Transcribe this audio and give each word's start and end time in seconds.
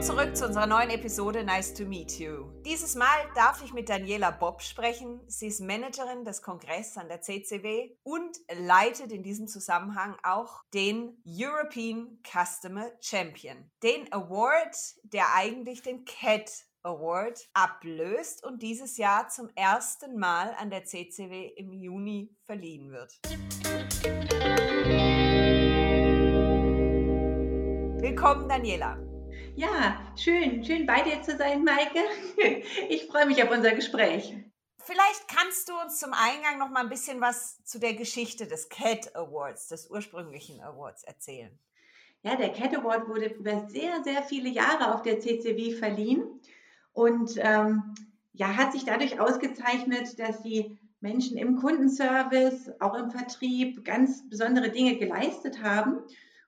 Willkommen 0.00 0.18
zurück 0.18 0.34
zu 0.34 0.46
unserer 0.46 0.66
neuen 0.66 0.88
Episode 0.88 1.44
Nice 1.44 1.74
to 1.74 1.84
Meet 1.84 2.18
You. 2.18 2.50
Dieses 2.64 2.94
Mal 2.94 3.06
darf 3.34 3.62
ich 3.62 3.74
mit 3.74 3.90
Daniela 3.90 4.30
Bob 4.30 4.62
sprechen. 4.62 5.20
Sie 5.26 5.48
ist 5.48 5.60
Managerin 5.60 6.24
des 6.24 6.40
Kongresses 6.40 6.96
an 6.96 7.08
der 7.08 7.20
CCW 7.20 7.90
und 8.02 8.38
leitet 8.50 9.12
in 9.12 9.22
diesem 9.22 9.46
Zusammenhang 9.46 10.16
auch 10.22 10.62
den 10.72 11.22
European 11.26 12.18
Customer 12.26 12.90
Champion, 13.02 13.70
den 13.82 14.10
Award, 14.10 14.74
der 15.02 15.34
eigentlich 15.34 15.82
den 15.82 16.06
CAT 16.06 16.50
Award 16.82 17.46
ablöst 17.52 18.42
und 18.42 18.62
dieses 18.62 18.96
Jahr 18.96 19.28
zum 19.28 19.50
ersten 19.54 20.18
Mal 20.18 20.54
an 20.58 20.70
der 20.70 20.84
CCW 20.84 21.52
im 21.56 21.74
Juni 21.74 22.34
verliehen 22.46 22.90
wird. 22.90 23.20
Willkommen, 28.00 28.48
Daniela. 28.48 29.09
Ja, 29.60 30.00
schön, 30.16 30.64
schön 30.64 30.86
bei 30.86 31.02
dir 31.02 31.20
zu 31.20 31.36
sein, 31.36 31.62
Maike. 31.62 31.98
Ich 32.88 33.04
freue 33.08 33.26
mich 33.26 33.42
auf 33.42 33.50
unser 33.50 33.72
Gespräch. 33.72 34.34
Vielleicht 34.78 35.28
kannst 35.28 35.68
du 35.68 35.74
uns 35.78 36.00
zum 36.00 36.14
Eingang 36.14 36.58
noch 36.58 36.70
mal 36.70 36.80
ein 36.80 36.88
bisschen 36.88 37.20
was 37.20 37.62
zu 37.64 37.78
der 37.78 37.92
Geschichte 37.92 38.46
des 38.46 38.70
CAT 38.70 39.14
Awards, 39.14 39.68
des 39.68 39.90
ursprünglichen 39.90 40.62
Awards, 40.62 41.02
erzählen. 41.02 41.50
Ja, 42.22 42.36
der 42.36 42.54
CAT 42.54 42.74
Award 42.74 43.06
wurde 43.06 43.26
über 43.26 43.68
sehr, 43.68 44.02
sehr 44.02 44.22
viele 44.22 44.48
Jahre 44.48 44.94
auf 44.94 45.02
der 45.02 45.20
CCW 45.20 45.72
verliehen 45.72 46.40
und 46.94 47.34
ähm, 47.36 47.94
ja, 48.32 48.56
hat 48.56 48.72
sich 48.72 48.86
dadurch 48.86 49.20
ausgezeichnet, 49.20 50.18
dass 50.18 50.40
die 50.40 50.78
Menschen 51.00 51.36
im 51.36 51.56
Kundenservice, 51.56 52.70
auch 52.80 52.94
im 52.94 53.10
Vertrieb 53.10 53.84
ganz 53.84 54.26
besondere 54.26 54.70
Dinge 54.70 54.96
geleistet 54.96 55.62
haben. 55.62 55.98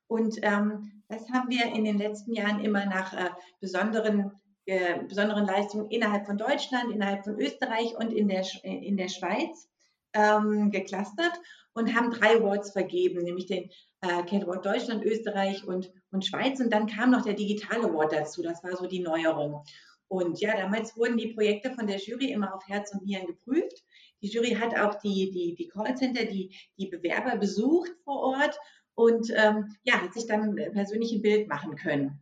Und 0.08 0.38
ähm, 0.42 1.01
das 1.12 1.28
haben 1.30 1.50
wir 1.50 1.66
in 1.66 1.84
den 1.84 1.98
letzten 1.98 2.32
Jahren 2.32 2.64
immer 2.64 2.86
nach 2.86 3.12
äh, 3.12 3.30
besonderen, 3.60 4.32
äh, 4.64 5.04
besonderen 5.04 5.46
Leistungen 5.46 5.90
innerhalb 5.90 6.26
von 6.26 6.38
Deutschland, 6.38 6.92
innerhalb 6.92 7.24
von 7.24 7.38
Österreich 7.38 7.94
und 7.96 8.12
in 8.12 8.28
der, 8.28 8.44
in 8.64 8.96
der 8.96 9.08
Schweiz 9.08 9.68
ähm, 10.14 10.70
geclustert 10.70 11.32
und 11.74 11.94
haben 11.94 12.10
drei 12.10 12.36
Awards 12.36 12.72
vergeben, 12.72 13.22
nämlich 13.22 13.46
den 13.46 13.70
äh, 14.00 14.22
Cat 14.24 14.44
Award 14.44 14.64
Deutschland, 14.64 15.04
Österreich 15.04 15.64
und, 15.64 15.90
und 16.10 16.24
Schweiz. 16.24 16.60
Und 16.60 16.72
dann 16.72 16.86
kam 16.86 17.10
noch 17.10 17.22
der 17.22 17.34
Digitale 17.34 17.84
Award 17.84 18.12
dazu. 18.12 18.42
Das 18.42 18.62
war 18.64 18.76
so 18.76 18.86
die 18.86 19.00
Neuerung. 19.00 19.64
Und 20.08 20.40
ja, 20.40 20.56
damals 20.56 20.96
wurden 20.96 21.16
die 21.16 21.32
Projekte 21.32 21.72
von 21.72 21.86
der 21.86 21.98
Jury 21.98 22.32
immer 22.32 22.54
auf 22.54 22.68
Herz 22.68 22.92
und 22.92 23.04
Nieren 23.04 23.26
geprüft. 23.26 23.82
Die 24.20 24.28
Jury 24.28 24.50
hat 24.50 24.78
auch 24.78 24.96
die, 25.00 25.30
die, 25.30 25.54
die 25.54 25.68
Callcenter, 25.68 26.26
die, 26.26 26.54
die 26.78 26.86
Bewerber 26.86 27.36
besucht 27.36 27.90
vor 28.04 28.20
Ort 28.20 28.58
und 28.94 29.30
ähm, 29.34 29.74
ja, 29.82 30.02
hat 30.02 30.14
sich 30.14 30.26
dann 30.26 30.56
persönlich 30.72 31.12
ein 31.12 31.22
Bild 31.22 31.48
machen 31.48 31.76
können. 31.76 32.20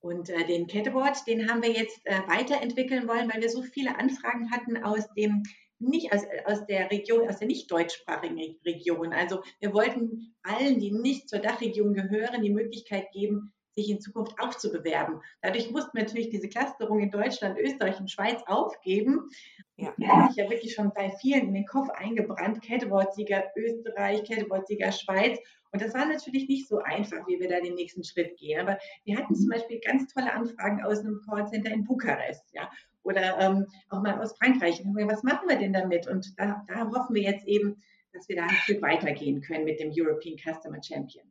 Und 0.00 0.28
äh, 0.28 0.44
den 0.44 0.68
Award, 0.70 1.26
den 1.26 1.48
haben 1.48 1.62
wir 1.62 1.72
jetzt 1.72 2.00
äh, 2.04 2.20
weiterentwickeln 2.26 3.08
wollen, 3.08 3.32
weil 3.32 3.40
wir 3.40 3.48
so 3.48 3.62
viele 3.62 3.98
Anfragen 3.98 4.50
hatten 4.50 4.76
aus 4.76 5.08
dem 5.14 5.42
nicht 5.78 6.12
aus, 6.12 6.22
aus 6.44 6.66
der 6.66 6.90
Region, 6.90 7.28
aus 7.28 7.38
der 7.38 7.48
nicht 7.48 7.70
deutschsprachigen 7.70 8.38
Region. 8.64 9.12
Also 9.12 9.42
wir 9.60 9.72
wollten 9.72 10.34
allen, 10.42 10.78
die 10.78 10.92
nicht 10.92 11.28
zur 11.28 11.40
Dachregion 11.40 11.94
gehören, 11.94 12.42
die 12.42 12.50
Möglichkeit 12.50 13.10
geben, 13.12 13.52
sich 13.74 13.90
in 13.90 14.00
Zukunft 14.00 14.38
auch 14.38 14.54
zu 14.54 14.70
bewerben. 14.70 15.20
Dadurch 15.42 15.70
mussten 15.70 15.96
wir 15.96 16.04
natürlich 16.04 16.30
diese 16.30 16.48
Clusterung 16.48 17.00
in 17.00 17.10
Deutschland, 17.10 17.58
Österreich 17.58 17.98
und 17.98 18.10
Schweiz 18.10 18.42
aufgeben. 18.46 19.28
Ja. 19.76 19.92
Das 19.98 20.08
hat 20.08 20.28
sich 20.32 20.44
ja 20.44 20.50
wirklich 20.50 20.74
schon 20.74 20.92
bei 20.94 21.10
vielen 21.20 21.48
in 21.48 21.54
den 21.54 21.66
Kopf 21.66 21.88
eingebrannt. 21.90 22.62
Cataward-Sieger 22.62 23.44
Österreich, 23.56 24.24
Cataward-Sieger 24.24 24.92
Schweiz. 24.92 25.38
Und 25.72 25.82
das 25.82 25.92
war 25.92 26.06
natürlich 26.06 26.48
nicht 26.48 26.68
so 26.68 26.78
einfach, 26.78 27.26
wie 27.26 27.40
wir 27.40 27.48
da 27.48 27.60
den 27.60 27.74
nächsten 27.74 28.04
Schritt 28.04 28.36
gehen. 28.36 28.60
Aber 28.60 28.78
wir 29.04 29.18
hatten 29.18 29.34
zum 29.34 29.48
Beispiel 29.48 29.80
ganz 29.80 30.06
tolle 30.12 30.32
Anfragen 30.32 30.84
aus 30.84 31.00
einem 31.00 31.20
Callcenter 31.28 31.72
in 31.72 31.84
Bukarest, 31.84 32.44
ja, 32.52 32.70
oder 33.02 33.38
ähm, 33.40 33.66
auch 33.88 34.00
mal 34.00 34.20
aus 34.20 34.36
Frankreich. 34.38 34.80
Was 34.84 35.24
machen 35.24 35.48
wir 35.48 35.56
denn 35.56 35.72
damit? 35.72 36.06
Und 36.06 36.38
da, 36.38 36.64
da 36.68 36.88
hoffen 36.90 37.14
wir 37.16 37.22
jetzt 37.22 37.46
eben, 37.48 37.82
dass 38.12 38.28
wir 38.28 38.36
da 38.36 38.44
ein 38.44 38.50
Stück 38.50 38.82
weitergehen 38.82 39.40
können 39.40 39.64
mit 39.64 39.80
dem 39.80 39.90
European 39.92 40.36
Customer 40.38 40.80
Champion. 40.80 41.26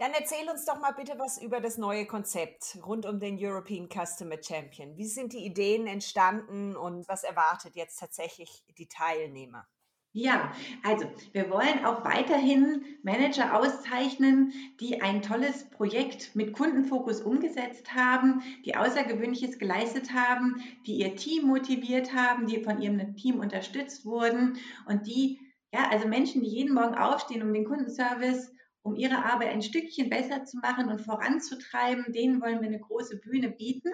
Dann 0.00 0.14
erzähl 0.14 0.48
uns 0.48 0.64
doch 0.64 0.80
mal 0.80 0.92
bitte 0.92 1.18
was 1.18 1.36
über 1.42 1.60
das 1.60 1.76
neue 1.76 2.06
Konzept 2.06 2.78
rund 2.86 3.04
um 3.04 3.20
den 3.20 3.36
European 3.38 3.86
Customer 3.86 4.42
Champion. 4.42 4.96
Wie 4.96 5.04
sind 5.04 5.34
die 5.34 5.44
Ideen 5.44 5.86
entstanden 5.86 6.74
und 6.74 7.06
was 7.06 7.22
erwartet 7.22 7.76
jetzt 7.76 8.00
tatsächlich 8.00 8.64
die 8.78 8.88
Teilnehmer? 8.88 9.66
Ja, 10.12 10.54
also 10.84 11.04
wir 11.32 11.50
wollen 11.50 11.84
auch 11.84 12.02
weiterhin 12.02 12.82
Manager 13.02 13.54
auszeichnen, 13.54 14.54
die 14.80 15.02
ein 15.02 15.20
tolles 15.20 15.68
Projekt 15.68 16.34
mit 16.34 16.54
Kundenfokus 16.54 17.20
umgesetzt 17.20 17.92
haben, 17.92 18.40
die 18.64 18.76
Außergewöhnliches 18.76 19.58
geleistet 19.58 20.14
haben, 20.14 20.62
die 20.86 20.94
ihr 20.94 21.14
Team 21.14 21.46
motiviert 21.46 22.14
haben, 22.14 22.46
die 22.46 22.64
von 22.64 22.80
ihrem 22.80 23.16
Team 23.16 23.38
unterstützt 23.38 24.06
wurden 24.06 24.56
und 24.86 25.06
die, 25.06 25.40
ja, 25.74 25.90
also 25.90 26.08
Menschen, 26.08 26.40
die 26.40 26.48
jeden 26.48 26.72
Morgen 26.72 26.94
aufstehen, 26.94 27.42
um 27.42 27.52
den 27.52 27.66
Kundenservice 27.66 28.50
um 28.82 28.94
ihre 28.94 29.24
Arbeit 29.24 29.50
ein 29.50 29.62
Stückchen 29.62 30.10
besser 30.10 30.44
zu 30.44 30.58
machen 30.58 30.88
und 30.88 31.00
voranzutreiben, 31.00 32.12
denen 32.12 32.40
wollen 32.40 32.60
wir 32.60 32.68
eine 32.68 32.80
große 32.80 33.18
Bühne 33.18 33.50
bieten. 33.50 33.90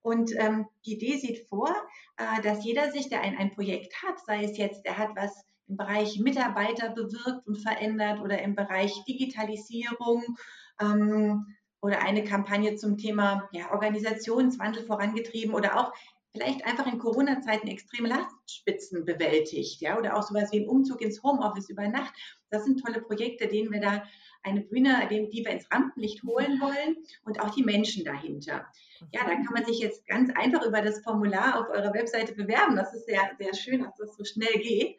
Und 0.00 0.32
ähm, 0.36 0.66
die 0.84 0.94
Idee 0.94 1.16
sieht 1.18 1.48
vor, 1.48 1.70
äh, 2.16 2.42
dass 2.42 2.64
jeder 2.64 2.90
sich, 2.90 3.08
der 3.08 3.20
ein, 3.20 3.36
ein 3.36 3.52
Projekt 3.52 4.02
hat, 4.02 4.18
sei 4.26 4.44
es 4.44 4.56
jetzt, 4.58 4.84
der 4.84 4.98
hat 4.98 5.10
was 5.14 5.44
im 5.68 5.76
Bereich 5.76 6.18
Mitarbeiter 6.18 6.90
bewirkt 6.90 7.46
und 7.46 7.56
verändert 7.56 8.20
oder 8.20 8.42
im 8.42 8.54
Bereich 8.54 8.92
Digitalisierung 9.04 10.36
ähm, 10.80 11.46
oder 11.80 12.02
eine 12.02 12.24
Kampagne 12.24 12.74
zum 12.76 12.98
Thema 12.98 13.48
ja, 13.52 13.72
Organisationswandel 13.72 14.84
vorangetrieben 14.84 15.54
oder 15.54 15.78
auch 15.78 15.92
vielleicht 16.32 16.64
einfach 16.64 16.86
in 16.86 16.98
Corona-Zeiten 16.98 17.68
extreme 17.68 18.08
Lastspitzen 18.08 19.04
bewältigt, 19.04 19.80
ja, 19.80 19.98
oder 19.98 20.16
auch 20.16 20.22
sowas 20.22 20.50
wie 20.52 20.60
ein 20.60 20.68
Umzug 20.68 21.00
ins 21.02 21.22
Homeoffice 21.22 21.68
über 21.68 21.86
Nacht. 21.88 22.14
Das 22.50 22.64
sind 22.64 22.82
tolle 22.82 23.02
Projekte, 23.02 23.48
denen 23.48 23.70
wir 23.70 23.80
da 23.80 24.02
eine 24.42 24.62
Bühne, 24.62 25.08
die 25.10 25.44
wir 25.44 25.52
ins 25.52 25.70
Rampenlicht 25.70 26.22
holen 26.24 26.60
wollen 26.60 26.96
und 27.24 27.40
auch 27.40 27.50
die 27.54 27.62
Menschen 27.62 28.04
dahinter. 28.04 28.66
Ja, 29.12 29.24
da 29.24 29.34
kann 29.34 29.52
man 29.52 29.64
sich 29.64 29.78
jetzt 29.78 30.06
ganz 30.06 30.30
einfach 30.34 30.64
über 30.64 30.80
das 30.82 31.02
Formular 31.02 31.60
auf 31.60 31.68
eurer 31.68 31.94
Webseite 31.94 32.34
bewerben. 32.34 32.76
Das 32.76 32.94
ist 32.94 33.06
sehr, 33.06 33.30
sehr 33.38 33.54
schön, 33.54 33.82
dass 33.82 33.94
das 33.96 34.16
so 34.16 34.24
schnell 34.24 34.60
geht. 34.60 34.96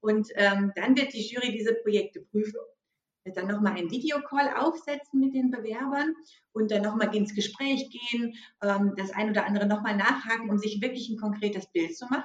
Und 0.00 0.28
ähm, 0.34 0.72
dann 0.76 0.96
wird 0.96 1.14
die 1.14 1.26
Jury 1.26 1.52
diese 1.52 1.74
Projekte 1.74 2.20
prüfen 2.20 2.60
dann 3.32 3.48
nochmal 3.48 3.76
einen 3.76 3.90
Videocall 3.90 4.54
aufsetzen 4.56 5.20
mit 5.20 5.34
den 5.34 5.50
Bewerbern 5.50 6.14
und 6.52 6.70
dann 6.70 6.82
nochmal 6.82 7.14
ins 7.14 7.34
Gespräch 7.34 7.88
gehen, 7.90 8.34
ähm, 8.62 8.94
das 8.96 9.10
ein 9.12 9.30
oder 9.30 9.46
andere 9.46 9.66
nochmal 9.66 9.96
nachhaken, 9.96 10.50
um 10.50 10.58
sich 10.58 10.80
wirklich 10.80 11.08
ein 11.08 11.18
konkretes 11.18 11.66
Bild 11.72 11.96
zu 11.96 12.06
machen. 12.06 12.24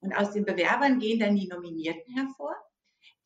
Und 0.00 0.14
aus 0.14 0.32
den 0.32 0.44
Bewerbern 0.44 0.98
gehen 0.98 1.20
dann 1.20 1.36
die 1.36 1.48
Nominierten 1.48 2.14
hervor. 2.14 2.54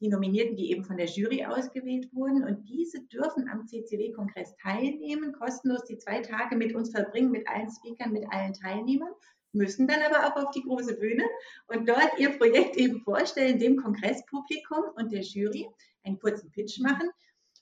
Die 0.01 0.09
Nominierten, 0.09 0.57
die 0.57 0.71
eben 0.71 0.85
von 0.85 0.97
der 0.97 1.07
Jury 1.07 1.45
ausgewählt 1.45 2.13
wurden. 2.13 2.45
Und 2.45 2.69
diese 2.69 3.01
dürfen 3.07 3.49
am 3.49 3.67
CCW-Kongress 3.67 4.57
teilnehmen, 4.57 5.33
kostenlos 5.33 5.85
die 5.85 5.99
zwei 5.99 6.21
Tage 6.21 6.57
mit 6.57 6.75
uns 6.75 6.91
verbringen, 6.91 7.31
mit 7.31 7.49
allen 7.49 7.71
Speakern, 7.71 8.13
mit 8.13 8.25
allen 8.31 8.53
Teilnehmern 8.55 9.13
müssen 9.55 9.87
dann 9.87 10.01
aber 10.03 10.27
auch 10.27 10.45
auf 10.45 10.51
die 10.51 10.63
große 10.63 10.99
Bühne 10.99 11.25
und 11.69 11.89
dort 11.89 12.19
ihr 12.19 12.37
Projekt 12.37 12.77
eben 12.77 13.01
vorstellen, 13.01 13.59
dem 13.59 13.77
Kongresspublikum 13.77 14.85
und 14.97 15.13
der 15.13 15.23
Jury 15.23 15.69
einen 16.05 16.19
kurzen 16.19 16.51
Pitch 16.51 16.81
machen. 16.81 17.09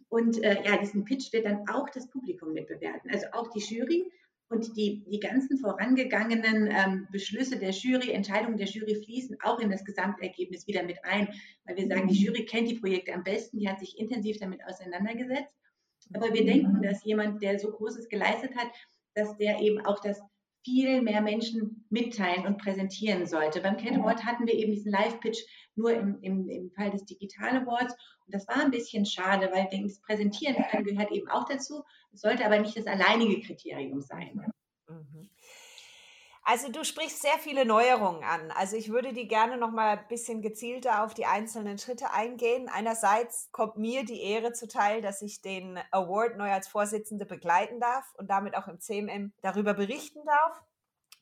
Und 0.09 0.43
äh, 0.43 0.63
ja, 0.65 0.77
diesen 0.77 1.05
Pitch 1.05 1.33
wird 1.33 1.47
dann 1.47 1.67
auch 1.69 1.89
das 1.91 2.09
Publikum 2.11 2.53
mitbewerten, 2.53 3.11
also 3.11 3.27
auch 3.33 3.51
die 3.51 3.61
Jury. 3.61 4.11
Und 4.49 4.77
die, 4.77 5.03
die 5.05 5.19
ganzen 5.19 5.57
vorangegangenen 5.57 6.69
ähm, 6.71 7.09
Beschlüsse 7.11 7.59
der 7.59 7.71
Jury, 7.71 8.11
Entscheidungen 8.11 8.59
der 8.59 8.67
Jury 8.67 9.03
fließen 9.03 9.39
auch 9.43 9.59
in 9.61 9.71
das 9.71 9.83
Gesamtergebnis 9.83 10.67
wieder 10.67 10.83
mit 10.83 11.03
ein, 11.05 11.27
weil 11.65 11.77
wir 11.79 11.87
sagen, 11.89 12.09
die 12.09 12.21
mhm. 12.21 12.27
Jury 12.27 12.45
kennt 12.45 12.69
die 12.69 12.79
Projekte 12.79 13.15
am 13.15 13.25
besten, 13.25 13.59
die 13.59 13.67
hat 13.67 13.81
sich 13.81 13.99
intensiv 13.99 14.37
damit 14.41 14.61
auseinandergesetzt. 14.67 15.49
Aber 16.13 16.35
wir 16.35 16.45
denken, 16.45 16.83
dass 16.83 17.03
jemand, 17.05 17.43
der 17.43 17.59
so 17.59 17.71
Großes 17.71 18.11
geleistet 18.11 18.55
hat, 18.55 18.69
dass 19.15 19.37
der 19.39 19.61
eben 19.61 19.81
auch 19.87 20.01
das 20.01 20.21
viel 20.65 21.03
mehr 21.03 21.21
Menschen 21.21 21.85
mitteilen 21.91 22.47
und 22.47 22.59
präsentieren 22.59 23.27
sollte. 23.27 23.61
Beim 23.61 23.77
Cat 23.77 23.97
Award 23.97 24.25
hatten 24.25 24.47
wir 24.47 24.55
eben 24.55 24.73
diesen 24.73 24.93
Live-Pitch 24.93 25.41
nur 25.75 25.93
im, 25.93 26.21
im, 26.23 26.49
im 26.49 26.71
Fall 26.71 26.91
des 26.91 27.05
Digital 27.05 27.63
Awards. 27.63 27.95
Und 28.27 28.35
das 28.35 28.47
war 28.47 28.57
ein 28.57 28.71
bisschen 28.71 29.05
schade, 29.05 29.51
weil 29.53 29.65
ich 29.65 29.71
denke, 29.71 29.89
das 29.89 30.01
Präsentieren 30.01 30.65
können 30.71 30.85
gehört 30.85 31.11
eben 31.11 31.29
auch 31.29 31.49
dazu. 31.49 31.83
Es 32.13 32.21
sollte 32.21 32.45
aber 32.45 32.59
nicht 32.59 32.77
das 32.77 32.87
alleinige 32.87 33.41
Kriterium 33.41 34.01
sein. 34.01 34.53
Mhm. 34.89 35.29
Also 36.45 36.71
du 36.71 36.85
sprichst 36.85 37.23
sehr 37.23 37.39
viele 37.39 37.65
Neuerungen 37.65 38.25
an. 38.25 38.51
Also 38.51 38.77
ich 38.77 38.91
würde 38.91 39.13
die 39.13 39.29
gerne 39.29 39.57
noch 39.57 39.71
mal 39.71 39.99
ein 39.99 40.09
bisschen 40.09 40.43
gezielter 40.43 41.05
auf 41.05 41.15
die 41.15 41.27
einzelnen 41.27 41.79
Schritte 41.79 42.11
eingehen. 42.11 42.69
Einerseits 42.69 43.49
kommt 43.53 43.77
mir 43.77 44.05
die 44.05 44.21
Ehre 44.23 44.53
zuteil, 44.53 45.03
dass 45.03 45.23
ich 45.23 45.41
den 45.41 45.79
Award 45.93 46.37
neu 46.37 46.51
als 46.51 46.67
Vorsitzende 46.67 47.27
begleiten 47.27 47.79
darf 47.79 48.13
und 48.19 48.29
damit 48.29 48.57
auch 48.57 48.67
im 48.67 48.81
CMM 48.81 49.33
darüber 49.41 49.73
berichten 49.73 50.25
darf. 50.27 50.61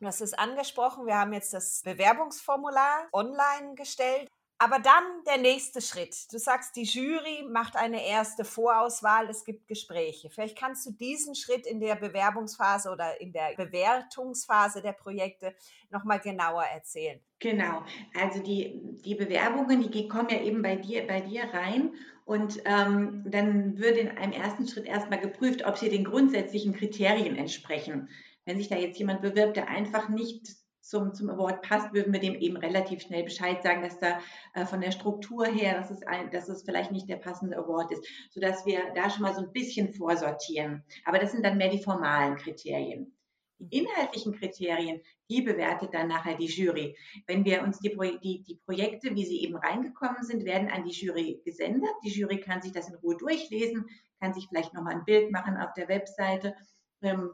Du 0.00 0.06
hast 0.06 0.22
es 0.22 0.32
angesprochen, 0.32 1.04
wir 1.04 1.18
haben 1.18 1.34
jetzt 1.34 1.52
das 1.52 1.82
Bewerbungsformular 1.82 3.08
online 3.12 3.74
gestellt. 3.74 4.30
Aber 4.62 4.78
dann 4.78 5.24
der 5.26 5.38
nächste 5.38 5.80
Schritt. 5.80 6.30
Du 6.30 6.38
sagst, 6.38 6.76
die 6.76 6.82
Jury 6.82 7.46
macht 7.50 7.76
eine 7.76 8.06
erste 8.06 8.44
Vorauswahl, 8.44 9.26
es 9.30 9.46
gibt 9.46 9.66
Gespräche. 9.66 10.28
Vielleicht 10.28 10.58
kannst 10.58 10.84
du 10.84 10.90
diesen 10.90 11.34
Schritt 11.34 11.66
in 11.66 11.80
der 11.80 11.94
Bewerbungsphase 11.94 12.90
oder 12.90 13.18
in 13.22 13.32
der 13.32 13.54
Bewertungsphase 13.56 14.82
der 14.82 14.92
Projekte 14.92 15.54
nochmal 15.88 16.20
genauer 16.20 16.64
erzählen. 16.64 17.18
Genau, 17.38 17.82
also 18.14 18.42
die, 18.42 18.78
die 19.02 19.14
Bewerbungen, 19.14 19.90
die 19.90 20.08
kommen 20.08 20.28
ja 20.28 20.42
eben 20.42 20.60
bei 20.60 20.76
dir, 20.76 21.06
bei 21.06 21.22
dir 21.22 21.44
rein 21.44 21.94
und 22.26 22.60
ähm, 22.66 23.24
dann 23.26 23.78
wird 23.78 23.96
in 23.96 24.10
einem 24.10 24.32
ersten 24.32 24.68
Schritt 24.68 24.84
erstmal 24.84 25.20
geprüft, 25.20 25.64
ob 25.64 25.78
sie 25.78 25.88
den 25.88 26.04
grundsätzlichen 26.04 26.74
Kriterien 26.74 27.36
entsprechen. 27.36 28.10
Wenn 28.44 28.58
sich 28.58 28.68
da 28.68 28.76
jetzt 28.76 28.98
jemand 28.98 29.22
bewirbt, 29.22 29.56
der 29.56 29.68
einfach 29.68 30.10
nicht 30.10 30.59
zum, 30.90 31.14
zum 31.14 31.30
Award 31.30 31.62
passt, 31.62 31.92
würden 31.94 32.12
wir 32.12 32.20
dem 32.20 32.34
eben 32.34 32.56
relativ 32.56 33.02
schnell 33.02 33.22
Bescheid 33.22 33.62
sagen, 33.62 33.82
dass 33.82 33.98
da 33.98 34.18
äh, 34.54 34.66
von 34.66 34.80
der 34.80 34.90
Struktur 34.90 35.46
her, 35.46 35.78
dass 35.78 35.90
es, 35.90 36.02
ein, 36.02 36.30
dass 36.32 36.48
es 36.48 36.64
vielleicht 36.64 36.90
nicht 36.90 37.08
der 37.08 37.16
passende 37.16 37.56
Award 37.56 37.92
ist, 37.92 38.04
sodass 38.30 38.66
wir 38.66 38.80
da 38.94 39.08
schon 39.08 39.22
mal 39.22 39.34
so 39.34 39.42
ein 39.42 39.52
bisschen 39.52 39.94
vorsortieren. 39.94 40.82
Aber 41.04 41.18
das 41.18 41.30
sind 41.30 41.44
dann 41.44 41.58
mehr 41.58 41.70
die 41.70 41.82
formalen 41.82 42.36
Kriterien. 42.36 43.16
Die 43.58 43.78
inhaltlichen 43.78 44.32
Kriterien, 44.32 45.00
die 45.28 45.42
bewertet 45.42 45.94
dann 45.94 46.08
nachher 46.08 46.36
die 46.36 46.46
Jury. 46.46 46.96
Wenn 47.26 47.44
wir 47.44 47.62
uns 47.62 47.78
die, 47.78 47.96
die, 48.22 48.42
die 48.42 48.58
Projekte, 48.64 49.14
wie 49.14 49.24
sie 49.26 49.44
eben 49.44 49.56
reingekommen 49.56 50.22
sind, 50.22 50.44
werden 50.44 50.70
an 50.70 50.84
die 50.84 50.92
Jury 50.92 51.40
gesendet. 51.44 51.90
Die 52.02 52.10
Jury 52.10 52.40
kann 52.40 52.62
sich 52.62 52.72
das 52.72 52.88
in 52.88 52.96
Ruhe 52.96 53.16
durchlesen, 53.16 53.86
kann 54.18 54.34
sich 54.34 54.48
vielleicht 54.48 54.74
nochmal 54.74 54.94
ein 54.94 55.04
Bild 55.04 55.30
machen 55.30 55.56
auf 55.56 55.72
der 55.74 55.88
Webseite. 55.88 56.56
Ähm, 57.02 57.30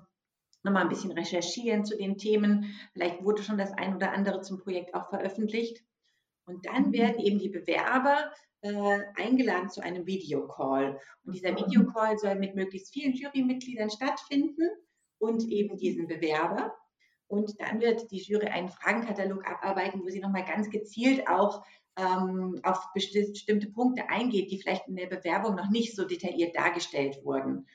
nochmal 0.66 0.82
ein 0.82 0.90
bisschen 0.90 1.12
recherchieren 1.12 1.84
zu 1.84 1.96
den 1.96 2.18
Themen. 2.18 2.76
Vielleicht 2.92 3.24
wurde 3.24 3.42
schon 3.42 3.56
das 3.56 3.72
ein 3.72 3.96
oder 3.96 4.12
andere 4.12 4.42
zum 4.42 4.58
Projekt 4.58 4.94
auch 4.94 5.08
veröffentlicht. 5.08 5.82
Und 6.44 6.66
dann 6.66 6.88
mhm. 6.88 6.92
werden 6.92 7.18
eben 7.18 7.38
die 7.38 7.48
Bewerber 7.48 8.32
äh, 8.60 8.98
eingeladen 9.16 9.70
zu 9.70 9.82
einem 9.82 10.06
Videocall. 10.06 11.00
Und 11.24 11.34
dieser 11.34 11.52
mhm. 11.52 11.58
Videocall 11.58 12.18
soll 12.18 12.34
mit 12.34 12.54
möglichst 12.54 12.92
vielen 12.92 13.14
Jurymitgliedern 13.14 13.90
stattfinden 13.90 14.68
und 15.18 15.48
eben 15.48 15.76
diesen 15.78 16.06
Bewerber. 16.06 16.74
Und 17.28 17.60
dann 17.60 17.80
wird 17.80 18.10
die 18.10 18.18
Jury 18.18 18.46
einen 18.46 18.68
Fragenkatalog 18.68 19.44
abarbeiten, 19.46 20.02
wo 20.02 20.08
sie 20.08 20.20
nochmal 20.20 20.44
ganz 20.44 20.70
gezielt 20.70 21.26
auch 21.28 21.64
ähm, 21.96 22.60
auf 22.62 22.92
bestimmte 22.92 23.70
Punkte 23.70 24.08
eingeht, 24.08 24.50
die 24.50 24.60
vielleicht 24.60 24.86
in 24.86 24.96
der 24.96 25.06
Bewerbung 25.06 25.56
noch 25.56 25.70
nicht 25.70 25.96
so 25.96 26.04
detailliert 26.04 26.54
dargestellt 26.54 27.24
wurden. 27.24 27.66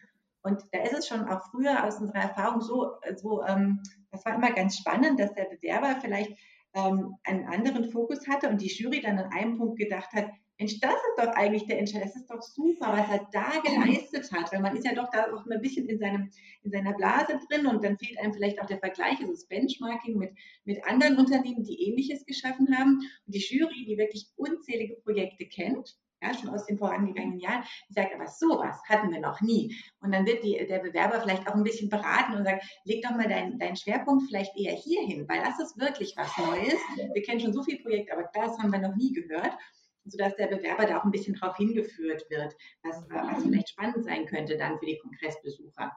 Und 0.43 0.63
da 0.71 0.83
ist 0.83 0.93
es 0.93 1.07
schon 1.07 1.27
auch 1.27 1.41
früher 1.51 1.83
aus 1.85 1.99
unserer 1.99 2.23
Erfahrung 2.23 2.61
so, 2.61 2.91
so 3.15 3.43
ähm, 3.43 3.81
das 4.11 4.25
war 4.25 4.35
immer 4.35 4.51
ganz 4.51 4.77
spannend, 4.77 5.19
dass 5.19 5.33
der 5.33 5.45
Bewerber 5.45 5.99
vielleicht 6.01 6.31
ähm, 6.73 7.15
einen 7.23 7.45
anderen 7.45 7.91
Fokus 7.91 8.27
hatte 8.27 8.49
und 8.49 8.61
die 8.61 8.67
Jury 8.67 9.01
dann 9.01 9.19
an 9.19 9.31
einem 9.31 9.57
Punkt 9.57 9.77
gedacht 9.77 10.11
hat, 10.13 10.29
Mensch, 10.61 10.79
das 10.79 10.93
ist 10.93 11.17
doch 11.17 11.33
eigentlich 11.33 11.65
der 11.65 11.79
Entscheid, 11.79 12.03
das 12.03 12.15
ist 12.15 12.29
doch 12.29 12.43
super, 12.43 12.93
was 12.93 13.09
er 13.09 13.27
da 13.31 13.59
geleistet 13.61 14.31
hat, 14.31 14.53
weil 14.53 14.61
man 14.61 14.75
ist 14.75 14.85
ja 14.85 14.93
doch 14.93 15.09
da 15.09 15.33
auch 15.33 15.43
ein 15.47 15.59
bisschen 15.59 15.89
in, 15.89 15.97
seinem, 15.97 16.29
in 16.61 16.71
seiner 16.71 16.93
Blase 16.93 17.39
drin 17.49 17.65
und 17.65 17.83
dann 17.83 17.97
fehlt 17.97 18.19
einem 18.19 18.31
vielleicht 18.31 18.61
auch 18.61 18.67
der 18.67 18.77
Vergleich, 18.77 19.19
also 19.19 19.31
das 19.31 19.47
Benchmarking 19.47 20.19
mit, 20.19 20.33
mit 20.63 20.85
anderen 20.85 21.17
Unternehmen, 21.17 21.63
die 21.63 21.88
Ähnliches 21.88 22.27
geschaffen 22.27 22.77
haben. 22.77 22.99
Und 23.25 23.33
die 23.33 23.39
Jury, 23.39 23.85
die 23.85 23.97
wirklich 23.97 24.29
unzählige 24.35 24.97
Projekte 24.97 25.47
kennt, 25.47 25.97
ja, 26.21 26.33
schon 26.33 26.50
aus 26.50 26.65
den 26.65 26.77
vorangegangenen 26.77 27.39
Jahren, 27.39 27.63
die 27.89 27.94
sagt, 27.94 28.13
aber 28.13 28.27
sowas 28.27 28.79
hatten 28.88 29.12
wir 29.12 29.19
noch 29.19 29.41
nie. 29.41 29.75
Und 30.01 30.13
dann 30.13 30.25
wird 30.25 30.44
die, 30.44 30.65
der 30.68 30.79
Bewerber 30.79 31.21
vielleicht 31.21 31.47
auch 31.47 31.56
ein 31.56 31.63
bisschen 31.63 31.89
beraten 31.89 32.35
und 32.35 32.44
sagt, 32.44 32.63
leg 32.85 33.01
doch 33.03 33.12
mal 33.12 33.27
deinen 33.27 33.57
dein 33.59 33.75
Schwerpunkt 33.75 34.27
vielleicht 34.27 34.56
eher 34.57 34.73
hier 34.73 35.01
hin, 35.01 35.27
weil 35.27 35.41
das 35.41 35.59
ist 35.59 35.79
wirklich 35.79 36.15
was 36.18 36.35
Neues. 36.38 36.79
Wir 37.13 37.21
kennen 37.23 37.39
schon 37.39 37.53
so 37.53 37.63
viele 37.63 37.81
Projekte, 37.81 38.13
aber 38.13 38.29
das 38.33 38.57
haben 38.59 38.71
wir 38.71 38.79
noch 38.79 38.95
nie 38.95 39.13
gehört 39.13 39.57
sodass 40.06 40.35
der 40.35 40.47
Bewerber 40.47 40.85
da 40.85 41.00
auch 41.00 41.03
ein 41.03 41.12
bisschen 41.12 41.35
darauf 41.35 41.57
hingeführt 41.57 42.25
wird, 42.29 42.56
was, 42.83 43.03
was 43.09 43.44
vielleicht 43.44 43.69
spannend 43.69 44.03
sein 44.03 44.25
könnte 44.25 44.57
dann 44.57 44.79
für 44.79 44.85
die 44.85 44.97
Kongressbesucher. 44.97 45.91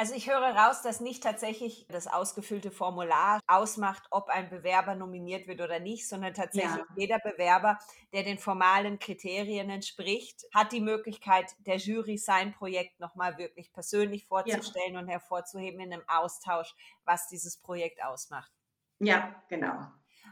Also 0.00 0.14
ich 0.14 0.30
höre 0.30 0.54
raus, 0.54 0.82
dass 0.82 1.00
nicht 1.00 1.24
tatsächlich 1.24 1.84
das 1.88 2.06
ausgefüllte 2.06 2.70
Formular 2.70 3.40
ausmacht, 3.48 4.04
ob 4.12 4.28
ein 4.28 4.48
Bewerber 4.48 4.94
nominiert 4.94 5.48
wird 5.48 5.60
oder 5.60 5.80
nicht, 5.80 6.08
sondern 6.08 6.34
tatsächlich 6.34 6.70
ja. 6.70 6.86
jeder 6.94 7.18
Bewerber, 7.18 7.80
der 8.12 8.22
den 8.22 8.38
formalen 8.38 9.00
Kriterien 9.00 9.68
entspricht, 9.70 10.44
hat 10.54 10.70
die 10.70 10.80
Möglichkeit, 10.80 11.52
der 11.66 11.78
Jury 11.78 12.16
sein 12.16 12.52
Projekt 12.52 13.00
nochmal 13.00 13.38
wirklich 13.38 13.72
persönlich 13.72 14.24
vorzustellen 14.28 14.94
ja. 14.94 15.00
und 15.00 15.08
hervorzuheben 15.08 15.80
in 15.80 15.92
einem 15.92 16.04
Austausch, 16.06 16.76
was 17.04 17.26
dieses 17.26 17.56
Projekt 17.56 18.00
ausmacht. 18.04 18.52
Ja, 19.00 19.42
genau. 19.48 19.88